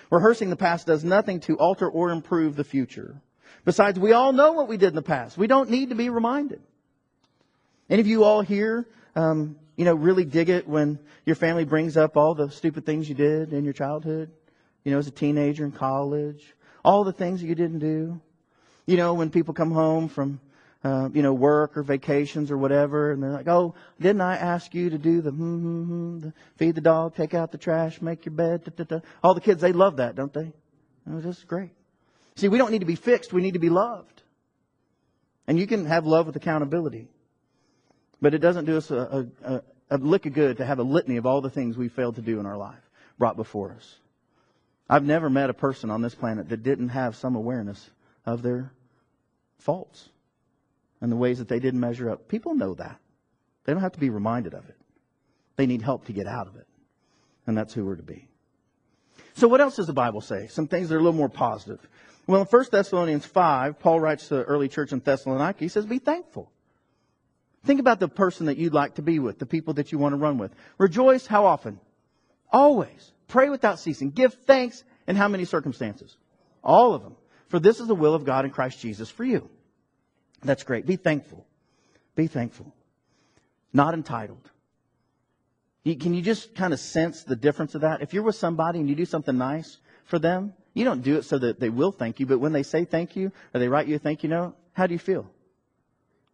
Rehearsing 0.10 0.50
the 0.50 0.56
past 0.56 0.88
does 0.88 1.04
nothing 1.04 1.40
to 1.42 1.58
alter 1.58 1.90
or 1.90 2.12
improve 2.12 2.56
the 2.56 2.64
future. 2.64 3.22
Besides, 3.66 4.00
we 4.00 4.14
all 4.14 4.34
know 4.34 4.54
what 4.54 4.68
we 4.68 4.78
did 4.78 4.90
in 4.90 4.96
the 4.96 5.02
past. 5.02 5.38
We 5.38 5.48
don't 5.48 5.70
need 5.70 5.90
to 5.90 5.96
be 5.96 6.10
reminded. 6.10 6.62
Any 7.90 8.02
of 8.02 8.08
you 8.08 8.24
all 8.24 8.42
here, 8.42 8.88
um, 9.16 9.58
you 9.76 9.86
know, 9.86 9.94
really 9.94 10.26
dig 10.26 10.50
it 10.50 10.68
when 10.68 11.00
your 11.26 11.36
family 11.36 11.66
brings 11.66 11.98
up 11.98 12.18
all 12.18 12.36
the 12.36 12.50
stupid 12.50 12.86
things 12.86 13.08
you 13.08 13.16
did 13.16 13.54
in 13.54 13.64
your 13.64 13.74
childhood? 13.74 14.32
You 14.84 14.92
know, 14.92 14.98
as 14.98 15.08
a 15.08 15.12
teenager 15.12 15.66
in 15.66 15.72
college, 15.72 16.44
all 16.84 17.04
the 17.04 17.14
things 17.14 17.42
that 17.42 17.48
you 17.48 17.56
didn't 17.56 17.80
do. 17.80 18.20
You 18.86 18.98
know, 18.98 19.14
when 19.14 19.30
people 19.30 19.54
come 19.54 19.72
home 19.72 20.10
from 20.10 20.40
uh, 20.84 21.10
you 21.14 21.22
know, 21.22 21.34
work 21.34 21.78
or 21.78 21.84
vacations 21.84 22.50
or 22.50 22.58
whatever, 22.58 23.12
and 23.12 23.22
they're 23.22 23.32
like, 23.32 23.48
"Oh, 23.48 23.76
didn't 24.00 24.22
I 24.22 24.36
ask 24.38 24.74
you 24.74 24.90
to 24.90 24.98
do 24.98 25.22
the, 25.22 25.30
hmm, 25.30 25.60
hmm, 25.60 25.84
hmm, 25.84 26.20
the 26.20 26.34
feed 26.56 26.76
the 26.76 26.82
dog, 26.82 27.16
take 27.16 27.34
out 27.34 27.52
the 27.52 27.60
trash, 27.60 28.02
make 28.02 28.26
your 28.26 28.34
bed?" 28.34 28.64
Da, 28.64 28.72
da, 28.76 28.84
da. 28.86 29.06
All 29.24 29.36
the 29.36 29.42
kids 29.42 29.62
they 29.62 29.74
love 29.74 29.98
that, 29.98 30.16
don't 30.16 30.34
they? 30.34 30.52
Oh, 31.10 31.20
this 31.20 31.38
is 31.38 31.44
great. 31.44 31.72
See, 32.36 32.48
we 32.48 32.58
don't 32.58 32.72
need 32.72 32.80
to 32.80 32.86
be 32.86 32.96
fixed; 32.96 33.34
we 33.34 33.42
need 33.42 33.54
to 33.54 33.60
be 33.60 33.70
loved. 33.70 34.22
And 35.48 35.60
you 35.60 35.68
can 35.68 35.86
have 35.86 36.06
love 36.06 36.28
with 36.28 36.36
accountability, 36.36 37.08
but 38.22 38.34
it 38.34 38.40
doesn't 38.40 38.66
do 38.66 38.78
us 38.78 38.90
a, 38.92 39.28
a, 39.44 39.62
a 39.90 39.98
lick 39.98 40.26
of 40.26 40.34
good 40.34 40.58
to 40.58 40.66
have 40.66 40.80
a 40.80 40.84
litany 40.84 41.18
of 41.18 41.26
all 41.26 41.42
the 41.42 41.50
things 41.50 41.78
we 41.78 41.90
failed 41.90 42.16
to 42.16 42.22
do 42.22 42.40
in 42.40 42.46
our 42.46 42.58
life 42.58 42.90
brought 43.18 43.36
before 43.36 43.72
us. 43.72 43.98
I've 44.90 45.04
never 45.04 45.30
met 45.30 45.50
a 45.50 45.54
person 45.54 45.90
on 45.90 46.02
this 46.02 46.16
planet 46.16 46.50
that 46.50 46.64
didn't 46.64 46.90
have 46.90 47.16
some 47.16 47.36
awareness 47.36 47.90
of 48.26 48.42
their 48.42 48.72
faults 49.60 50.10
and 51.00 51.12
the 51.12 51.16
ways 51.16 51.40
that 51.40 51.48
they 51.48 51.60
didn't 51.60 51.80
measure 51.80 52.10
up. 52.10 52.28
People 52.28 52.56
know 52.56 52.74
that. 52.76 53.00
They 53.64 53.74
don't 53.74 53.82
have 53.82 53.94
to 53.94 54.00
be 54.00 54.10
reminded 54.10 54.54
of 54.54 54.68
it. 54.70 54.78
They 55.56 55.66
need 55.66 55.82
help 55.82 56.06
to 56.06 56.14
get 56.14 56.28
out 56.28 56.48
of 56.48 56.56
it. 56.56 56.68
And 57.48 57.58
that's 57.58 57.74
who 57.74 57.86
we're 57.86 57.96
to 57.96 58.04
be. 58.04 58.28
So 59.42 59.48
what 59.48 59.60
else 59.60 59.78
does 59.78 59.88
the 59.88 59.94
Bible 59.94 60.22
say? 60.22 60.46
Some 60.50 60.68
things 60.68 60.90
that 60.90 60.94
are 60.94 61.00
a 61.00 61.02
little 61.02 61.18
more 61.18 61.28
positive. 61.28 61.80
Well, 62.28 62.42
in 62.42 62.48
1 62.48 62.66
Thessalonians 62.72 63.26
5, 63.26 63.80
Paul 63.80 64.00
writes 64.00 64.28
to 64.28 64.36
the 64.36 64.44
early 64.44 64.70
church 64.70 64.92
in 64.92 65.00
Thessalonica, 65.00 65.58
he 65.58 65.68
says, 65.68 65.84
be 65.88 65.98
thankful. 65.98 66.52
Think 67.66 67.80
about 67.80 68.00
the 68.00 68.08
person 68.08 68.46
that 68.46 68.58
you'd 68.58 68.76
like 68.76 68.96
to 68.96 69.02
be 69.02 69.18
with, 69.18 69.40
the 69.40 69.48
people 69.48 69.74
that 69.74 69.92
you 69.92 69.98
want 69.98 70.14
to 70.14 70.18
run 70.18 70.38
with. 70.38 70.54
Rejoice 70.78 71.26
how 71.26 71.48
often? 71.48 71.80
Always. 72.52 73.12
Pray 73.28 73.50
without 73.50 73.80
ceasing. 73.80 74.12
Give 74.12 74.32
thanks 74.32 74.84
in 75.08 75.16
how 75.16 75.28
many 75.28 75.46
circumstances? 75.46 76.16
All 76.64 76.94
of 76.94 77.02
them. 77.02 77.16
For 77.48 77.60
this 77.60 77.80
is 77.80 77.88
the 77.88 77.96
will 77.96 78.14
of 78.14 78.26
God 78.26 78.46
in 78.46 78.52
Christ 78.52 78.80
Jesus 78.80 79.10
for 79.10 79.24
you. 79.24 79.50
That's 80.44 80.62
great. 80.62 80.86
Be 80.86 80.98
thankful. 80.98 81.48
Be 82.14 82.28
thankful. 82.28 82.76
Not 83.74 83.96
entitled. 83.96 84.52
Can 85.84 86.14
you 86.14 86.22
just 86.22 86.54
kind 86.54 86.74
of 86.74 86.80
sense 86.80 87.24
the 87.24 87.36
difference 87.36 87.74
of 87.74 87.82
that? 87.82 88.02
If 88.02 88.14
you're 88.14 88.24
with 88.24 88.36
somebody 88.36 88.80
and 88.80 88.88
you 88.88 88.96
do 88.96 89.06
something 89.06 89.38
nice 89.38 89.80
for 90.06 90.20
them, 90.20 90.54
you 90.74 90.86
don't 90.86 91.02
do 91.02 91.18
it 91.18 91.24
so 91.24 91.40
that 91.40 91.60
they 91.60 91.70
will 91.70 91.92
thank 91.92 92.20
you, 92.20 92.26
but 92.26 92.40
when 92.40 92.54
they 92.54 92.64
say 92.64 92.86
thank 92.86 93.16
you 93.16 93.32
or 93.54 93.60
they 93.60 93.68
write 93.68 93.88
you 93.88 93.96
a 93.96 94.00
thank 94.00 94.24
you 94.24 94.30
note, 94.30 94.56
how 94.74 94.88
do 94.88 94.94
you 94.94 95.00
feel? 95.00 95.30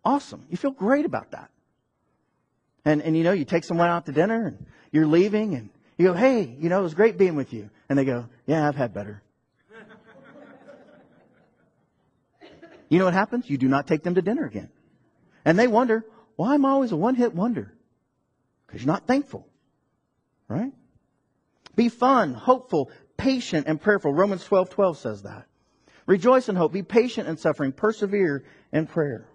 Awesome. 0.04 0.46
You 0.50 0.58
feel 0.58 0.72
great 0.72 1.06
about 1.06 1.32
that. 1.32 1.50
And, 2.86 3.02
and 3.02 3.18
you 3.18 3.24
know, 3.24 3.32
you 3.32 3.46
take 3.46 3.64
someone 3.64 3.90
out 3.90 4.06
to 4.06 4.12
dinner 4.12 4.48
and 4.48 4.66
you're 4.92 5.08
leaving 5.08 5.56
and 5.56 5.70
you 5.98 6.08
go, 6.08 6.14
hey, 6.14 6.56
you 6.60 6.70
know, 6.70 6.80
it 6.80 6.84
was 6.84 6.94
great 6.94 7.18
being 7.18 7.36
with 7.36 7.54
you. 7.54 7.70
And 7.90 7.98
they 7.98 8.06
go, 8.06 8.28
yeah, 8.46 8.68
I've 8.68 8.76
had 8.76 8.94
better. 8.94 9.24
You 12.90 13.00
know 13.00 13.06
what 13.06 13.14
happens? 13.14 13.50
You 13.50 13.58
do 13.58 13.68
not 13.68 13.88
take 13.88 14.04
them 14.04 14.16
to 14.16 14.22
dinner 14.22 14.46
again. 14.46 14.70
And 15.44 15.58
they 15.58 15.68
wonder, 15.68 16.06
why 16.36 16.56
am 16.56 16.66
I 16.66 16.70
always 16.70 16.92
a 16.92 16.96
one 16.96 17.16
hit 17.16 17.34
wonder? 17.34 17.74
Because 18.68 18.84
you're 18.84 18.94
not 18.94 19.08
thankful. 19.08 19.48
Right? 20.48 20.74
Be 21.76 21.90
fun, 21.90 22.34
hopeful, 22.34 22.92
patient, 23.18 23.68
and 23.68 23.82
prayerful. 23.82 24.14
Romans 24.14 24.44
12 24.44 24.70
12 24.70 24.98
says 24.98 25.22
that. 25.24 25.48
Rejoice 26.06 26.48
in 26.50 26.56
hope. 26.56 26.72
Be 26.72 26.84
patient 26.84 27.28
in 27.28 27.38
suffering. 27.38 27.72
Persevere 27.72 28.46
in 28.72 28.88
prayer. 28.88 29.28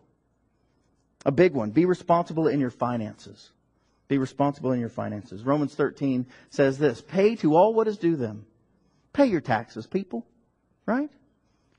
A 1.25 1.31
big 1.31 1.55
one. 1.55 1.71
Be 1.71 1.85
responsible 1.85 2.49
in 2.49 2.61
your 2.61 2.71
finances. 2.71 3.51
Be 4.09 4.19
responsible 4.19 4.73
in 4.73 4.81
your 4.81 4.89
finances. 4.89 5.45
Romans 5.45 5.75
13 5.75 6.27
says 6.51 6.79
this 6.79 7.01
Pay 7.01 7.37
to 7.37 7.55
all 7.55 7.75
what 7.75 7.89
is 7.89 7.99
due 7.99 8.17
them. 8.17 8.47
Pay 9.13 9.27
your 9.27 9.41
taxes, 9.41 9.87
people. 9.87 10.27
Right? 10.87 11.11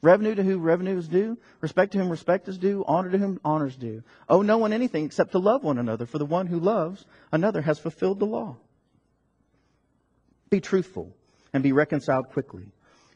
Revenue 0.03 0.35
to 0.35 0.43
whom 0.43 0.61
revenue 0.61 0.97
is 0.97 1.07
due, 1.07 1.37
respect 1.61 1.93
to 1.93 1.97
whom 1.97 2.09
respect 2.09 2.49
is 2.49 2.57
due, 2.57 2.83
honor 2.85 3.09
to 3.09 3.17
whom 3.17 3.39
honor 3.45 3.67
is 3.67 3.77
due. 3.77 4.03
Owe 4.27 4.41
no 4.41 4.57
one 4.57 4.73
anything 4.73 5.05
except 5.05 5.31
to 5.31 5.39
love 5.39 5.63
one 5.63 5.77
another, 5.77 6.05
for 6.05 6.17
the 6.17 6.25
one 6.25 6.45
who 6.45 6.59
loves 6.59 7.05
another 7.31 7.61
has 7.61 7.79
fulfilled 7.79 8.19
the 8.19 8.25
law. 8.25 8.57
Be 10.49 10.59
truthful 10.59 11.15
and 11.53 11.63
be 11.63 11.71
reconciled 11.71 12.27
quickly. 12.27 12.65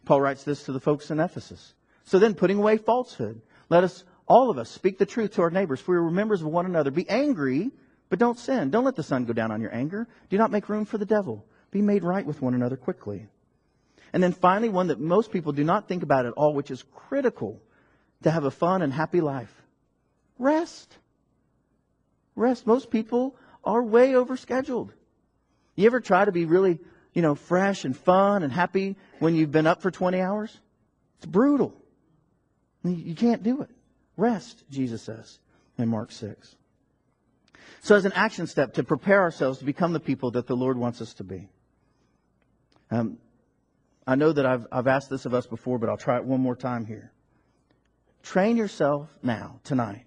Paul 0.05 0.21
writes 0.21 0.45
this 0.45 0.63
to 0.63 0.71
the 0.71 0.79
folks 0.79 1.11
in 1.11 1.19
Ephesus. 1.19 1.73
So 2.05 2.19
then, 2.19 2.35
putting 2.35 2.57
away 2.57 2.77
falsehood, 2.77 3.41
let 3.67 3.83
us, 3.83 4.05
all 4.25 4.49
of 4.49 4.57
us, 4.57 4.69
speak 4.69 4.97
the 4.97 5.05
truth 5.05 5.33
to 5.33 5.41
our 5.41 5.51
neighbors, 5.51 5.81
for 5.81 5.91
we 5.91 6.07
are 6.07 6.09
members 6.09 6.41
of 6.41 6.47
one 6.47 6.65
another. 6.65 6.89
Be 6.89 7.09
angry, 7.09 7.69
but 8.07 8.17
don't 8.17 8.39
sin. 8.39 8.69
Don't 8.69 8.85
let 8.85 8.95
the 8.95 9.03
sun 9.03 9.25
go 9.25 9.33
down 9.33 9.51
on 9.51 9.59
your 9.59 9.75
anger. 9.75 10.07
Do 10.29 10.37
not 10.37 10.51
make 10.51 10.69
room 10.69 10.85
for 10.85 10.97
the 10.97 11.05
devil. 11.05 11.45
Be 11.69 11.81
made 11.81 12.05
right 12.05 12.25
with 12.25 12.41
one 12.41 12.53
another 12.53 12.77
quickly. 12.77 13.27
And 14.13 14.21
then 14.23 14.31
finally, 14.31 14.69
one 14.69 14.87
that 14.87 14.99
most 14.99 15.31
people 15.31 15.51
do 15.51 15.63
not 15.63 15.87
think 15.87 16.03
about 16.03 16.25
at 16.25 16.33
all, 16.33 16.53
which 16.53 16.71
is 16.71 16.83
critical 16.93 17.61
to 18.23 18.31
have 18.31 18.45
a 18.45 18.51
fun 18.51 18.81
and 18.81 18.91
happy 18.91 19.21
life. 19.21 19.53
Rest. 20.39 20.97
Rest. 22.35 22.65
Most 22.65 22.89
people 22.89 23.35
are 23.63 23.83
way 23.83 24.13
overscheduled. 24.13 24.89
You 25.75 25.85
ever 25.85 25.99
try 25.99 26.25
to 26.25 26.31
be 26.31 26.45
really, 26.45 26.79
you 27.13 27.21
know, 27.21 27.35
fresh 27.35 27.85
and 27.85 27.95
fun 27.95 28.43
and 28.43 28.51
happy 28.51 28.95
when 29.19 29.35
you've 29.35 29.51
been 29.51 29.67
up 29.67 29.81
for 29.81 29.91
20 29.91 30.21
hours? 30.21 30.57
It's 31.17 31.25
brutal. 31.25 31.73
You 32.83 33.15
can't 33.15 33.43
do 33.43 33.61
it. 33.61 33.69
Rest, 34.15 34.63
Jesus 34.69 35.01
says 35.03 35.39
in 35.77 35.89
Mark 35.89 36.11
6. 36.11 36.55
So, 37.81 37.95
as 37.95 38.05
an 38.05 38.13
action 38.13 38.47
step 38.47 38.73
to 38.73 38.83
prepare 38.83 39.21
ourselves 39.21 39.59
to 39.59 39.65
become 39.65 39.93
the 39.93 39.99
people 39.99 40.31
that 40.31 40.47
the 40.47 40.55
Lord 40.55 40.77
wants 40.77 41.01
us 41.01 41.13
to 41.15 41.23
be, 41.23 41.47
um, 42.89 43.17
I 44.07 44.15
know 44.15 44.31
that 44.31 44.45
I've, 44.45 44.65
I've 44.71 44.87
asked 44.87 45.09
this 45.09 45.25
of 45.25 45.33
us 45.33 45.45
before, 45.45 45.77
but 45.77 45.89
I'll 45.89 45.97
try 45.97 46.15
it 46.15 46.23
one 46.23 46.39
more 46.39 46.55
time 46.55 46.85
here. 46.85 47.11
Train 48.23 48.55
yourself 48.55 49.09
now, 49.21 49.59
tonight, 49.65 50.05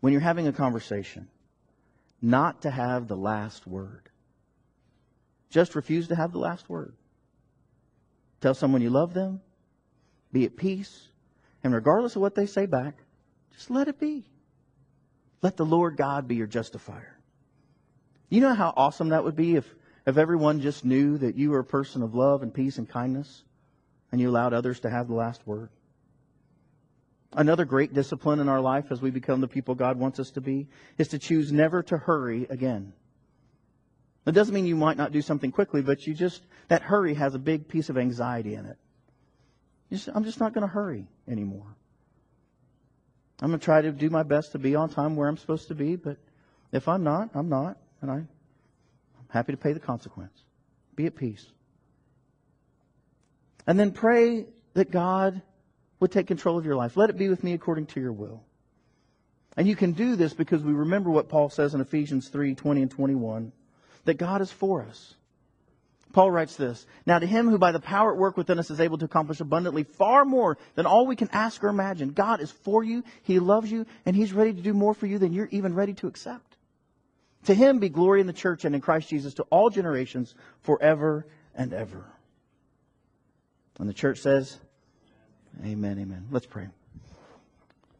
when 0.00 0.14
you're 0.14 0.22
having 0.22 0.48
a 0.48 0.52
conversation, 0.52 1.28
not 2.22 2.62
to 2.62 2.70
have 2.70 3.08
the 3.08 3.16
last 3.16 3.66
word. 3.66 4.08
Just 5.50 5.74
refuse 5.74 6.08
to 6.08 6.16
have 6.16 6.32
the 6.32 6.38
last 6.38 6.68
word. 6.68 6.94
Tell 8.40 8.54
someone 8.54 8.80
you 8.80 8.90
love 8.90 9.12
them, 9.12 9.42
be 10.32 10.46
at 10.46 10.56
peace, 10.56 11.08
and 11.62 11.74
regardless 11.74 12.16
of 12.16 12.22
what 12.22 12.34
they 12.34 12.46
say 12.46 12.64
back, 12.64 12.94
just 13.52 13.70
let 13.70 13.88
it 13.88 14.00
be. 14.00 14.24
Let 15.42 15.56
the 15.56 15.66
Lord 15.66 15.96
God 15.96 16.26
be 16.26 16.36
your 16.36 16.46
justifier. 16.46 17.18
You 18.30 18.40
know 18.40 18.54
how 18.54 18.72
awesome 18.76 19.10
that 19.10 19.24
would 19.24 19.36
be 19.36 19.56
if 19.56 19.74
if 20.06 20.16
everyone 20.16 20.60
just 20.60 20.84
knew 20.84 21.18
that 21.18 21.36
you 21.36 21.50
were 21.50 21.58
a 21.58 21.64
person 21.64 22.02
of 22.02 22.14
love 22.14 22.42
and 22.42 22.54
peace 22.54 22.78
and 22.78 22.88
kindness 22.88 23.42
and 24.12 24.20
you 24.20 24.30
allowed 24.30 24.54
others 24.54 24.80
to 24.80 24.90
have 24.90 25.08
the 25.08 25.14
last 25.14 25.44
word. 25.46 25.68
Another 27.32 27.64
great 27.64 27.92
discipline 27.92 28.38
in 28.38 28.48
our 28.48 28.60
life 28.60 28.86
as 28.90 29.02
we 29.02 29.10
become 29.10 29.40
the 29.40 29.48
people 29.48 29.74
God 29.74 29.98
wants 29.98 30.20
us 30.20 30.30
to 30.32 30.40
be 30.40 30.68
is 30.96 31.08
to 31.08 31.18
choose 31.18 31.52
never 31.52 31.82
to 31.82 31.98
hurry 31.98 32.46
again. 32.48 32.92
It 34.26 34.32
doesn't 34.32 34.54
mean 34.54 34.66
you 34.66 34.76
might 34.76 34.96
not 34.96 35.12
do 35.12 35.22
something 35.22 35.52
quickly, 35.52 35.82
but 35.82 36.06
you 36.06 36.14
just, 36.14 36.42
that 36.68 36.82
hurry 36.82 37.14
has 37.14 37.34
a 37.34 37.38
big 37.38 37.68
piece 37.68 37.90
of 37.90 37.98
anxiety 37.98 38.54
in 38.54 38.66
it. 38.66 38.76
Just, 39.90 40.08
I'm 40.12 40.24
just 40.24 40.40
not 40.40 40.52
going 40.52 40.66
to 40.66 40.72
hurry 40.72 41.06
anymore. 41.28 41.76
I'm 43.40 43.48
going 43.48 43.60
to 43.60 43.64
try 43.64 43.82
to 43.82 43.92
do 43.92 44.08
my 44.08 44.22
best 44.22 44.52
to 44.52 44.58
be 44.58 44.74
on 44.74 44.88
time 44.88 45.14
where 45.14 45.28
I'm 45.28 45.36
supposed 45.36 45.68
to 45.68 45.74
be, 45.74 45.96
but 45.96 46.16
if 46.72 46.88
I'm 46.88 47.04
not, 47.04 47.30
I'm 47.34 47.48
not. 47.48 47.76
And 48.00 48.10
I 48.10 48.24
happy 49.28 49.52
to 49.52 49.58
pay 49.58 49.72
the 49.72 49.80
consequence. 49.80 50.44
Be 50.94 51.06
at 51.06 51.16
peace. 51.16 51.46
And 53.66 53.78
then 53.78 53.92
pray 53.92 54.46
that 54.74 54.90
God 54.90 55.42
would 56.00 56.12
take 56.12 56.26
control 56.26 56.58
of 56.58 56.64
your 56.64 56.76
life. 56.76 56.96
Let 56.96 57.10
it 57.10 57.18
be 57.18 57.28
with 57.28 57.42
me 57.42 57.52
according 57.52 57.86
to 57.86 58.00
your 58.00 58.12
will. 58.12 58.42
And 59.56 59.66
you 59.66 59.74
can 59.74 59.92
do 59.92 60.16
this 60.16 60.34
because 60.34 60.62
we 60.62 60.72
remember 60.72 61.10
what 61.10 61.28
Paul 61.28 61.48
says 61.48 61.74
in 61.74 61.80
Ephesians 61.80 62.28
3 62.28 62.54
20 62.54 62.82
and 62.82 62.90
21 62.90 63.52
that 64.04 64.18
God 64.18 64.42
is 64.42 64.52
for 64.52 64.82
us. 64.82 65.14
Paul 66.12 66.30
writes 66.30 66.56
this 66.56 66.86
Now 67.04 67.18
to 67.18 67.26
him 67.26 67.48
who 67.48 67.58
by 67.58 67.72
the 67.72 67.80
power 67.80 68.12
at 68.12 68.18
work 68.18 68.36
within 68.36 68.58
us 68.58 68.70
is 68.70 68.80
able 68.80 68.98
to 68.98 69.04
accomplish 69.06 69.40
abundantly 69.40 69.84
far 69.84 70.24
more 70.24 70.56
than 70.74 70.86
all 70.86 71.06
we 71.06 71.16
can 71.16 71.28
ask 71.32 71.62
or 71.64 71.68
imagine. 71.68 72.10
God 72.10 72.40
is 72.40 72.50
for 72.50 72.84
you, 72.84 73.02
He 73.22 73.38
loves 73.38 73.70
you, 73.70 73.86
and 74.04 74.14
He's 74.14 74.32
ready 74.32 74.52
to 74.52 74.62
do 74.62 74.72
more 74.72 74.94
for 74.94 75.06
you 75.06 75.18
than 75.18 75.32
you're 75.32 75.48
even 75.50 75.74
ready 75.74 75.94
to 75.94 76.06
accept. 76.06 76.45
To 77.46 77.54
him 77.54 77.78
be 77.78 77.88
glory 77.88 78.20
in 78.20 78.26
the 78.26 78.32
church 78.32 78.64
and 78.64 78.74
in 78.74 78.80
Christ 78.80 79.08
Jesus 79.08 79.34
to 79.34 79.44
all 79.44 79.70
generations 79.70 80.34
forever 80.62 81.26
and 81.54 81.72
ever. 81.72 82.04
And 83.78 83.88
the 83.88 83.94
church 83.94 84.18
says, 84.18 84.58
Amen, 85.64 85.98
amen. 85.98 86.26
Let's 86.30 86.46
pray. 86.46 86.68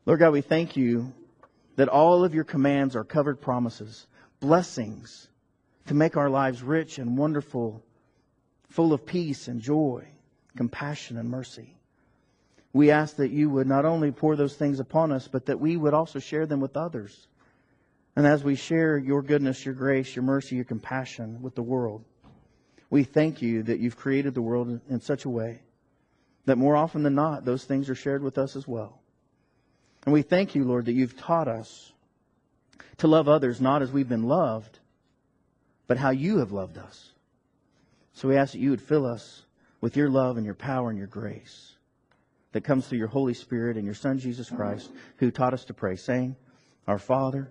Lord 0.05 0.21
God, 0.21 0.33
we 0.33 0.41
thank 0.41 0.77
you 0.77 1.13
that 1.77 1.89
all 1.89 2.25
of 2.25 2.35
your 2.35 2.45
commands 2.45 2.97
are 2.97 3.05
covered 3.05 3.41
promises, 3.41 4.07
blessings 4.41 5.29
to 5.87 5.95
make 5.95 6.17
our 6.17 6.29
lives 6.29 6.63
rich 6.63 6.99
and 6.99 7.17
wonderful, 7.17 7.85
full 8.69 8.93
of 8.93 9.07
peace 9.07 9.47
and 9.47 9.61
joy, 9.61 10.07
compassion 10.57 11.19
and 11.19 11.31
mercy. 11.31 11.77
We 12.73 12.91
ask 12.91 13.17
that 13.17 13.31
you 13.31 13.49
would 13.51 13.67
not 13.67 13.85
only 13.85 14.11
pour 14.11 14.35
those 14.37 14.57
things 14.57 14.81
upon 14.81 15.13
us, 15.13 15.29
but 15.29 15.47
that 15.47 15.61
we 15.61 15.77
would 15.77 15.95
also 15.95 16.19
share 16.19 16.47
them 16.47 16.61
with 16.61 16.77
others. 16.77 17.29
And 18.17 18.27
as 18.27 18.43
we 18.43 18.55
share 18.55 18.97
your 18.97 19.23
goodness, 19.23 19.65
your 19.65 19.75
grace, 19.75 20.17
your 20.17 20.25
mercy, 20.25 20.57
your 20.57 20.65
compassion 20.65 21.43
with 21.43 21.55
the 21.55 21.63
world, 21.63 22.03
we 22.89 23.05
thank 23.05 23.43
you 23.43 23.63
that 23.65 23.79
you've 23.79 23.97
created 23.97 24.35
the 24.35 24.43
world 24.43 24.81
in 24.89 25.01
such 25.01 25.27
a 25.27 25.31
way 25.31 25.61
that 26.47 26.57
more 26.57 26.77
often 26.77 27.03
than 27.03 27.15
not, 27.15 27.45
those 27.45 27.65
things 27.65 27.91
are 27.91 27.95
shared 27.95 28.23
with 28.23 28.39
us 28.39 28.57
as 28.57 28.67
well. 28.67 29.01
And 30.05 30.13
we 30.13 30.23
thank 30.23 30.55
you, 30.55 30.65
Lord, 30.65 30.87
that 30.87 30.93
you've 30.93 31.17
taught 31.17 31.49
us 31.49 31.93
to 32.99 33.09
love 33.09 33.29
others 33.29 33.61
not 33.61 33.83
as 33.83 33.93
we've 33.93 34.09
been 34.09 34.23
loved, 34.23 34.79
but 35.89 35.99
how 35.99 36.11
you 36.11 36.39
have 36.39 36.53
loved 36.53 36.79
us. 36.79 37.13
So 38.15 38.29
we 38.29 38.37
ask 38.37 38.53
that 38.53 38.61
you 38.61 38.71
would 38.71 38.81
fill 38.81 39.05
us 39.05 39.43
with 39.81 39.97
your 39.97 40.09
love 40.09 40.37
and 40.37 40.47
your 40.47 40.55
power 40.55 40.89
and 40.89 40.99
your 40.99 41.09
grace 41.09 41.75
that 42.53 42.65
comes 42.65 42.87
through 42.87 42.99
your 42.99 43.09
Holy 43.09 43.35
Spirit 43.35 43.77
and 43.77 43.85
your 43.85 43.95
Son, 43.95 44.19
Jesus 44.19 44.49
Christ, 44.49 44.91
who 45.19 45.31
taught 45.31 45.53
us 45.53 45.65
to 45.67 45.75
pray, 45.75 45.97
saying, 45.97 46.37
Our 46.87 46.99
Father, 46.99 47.51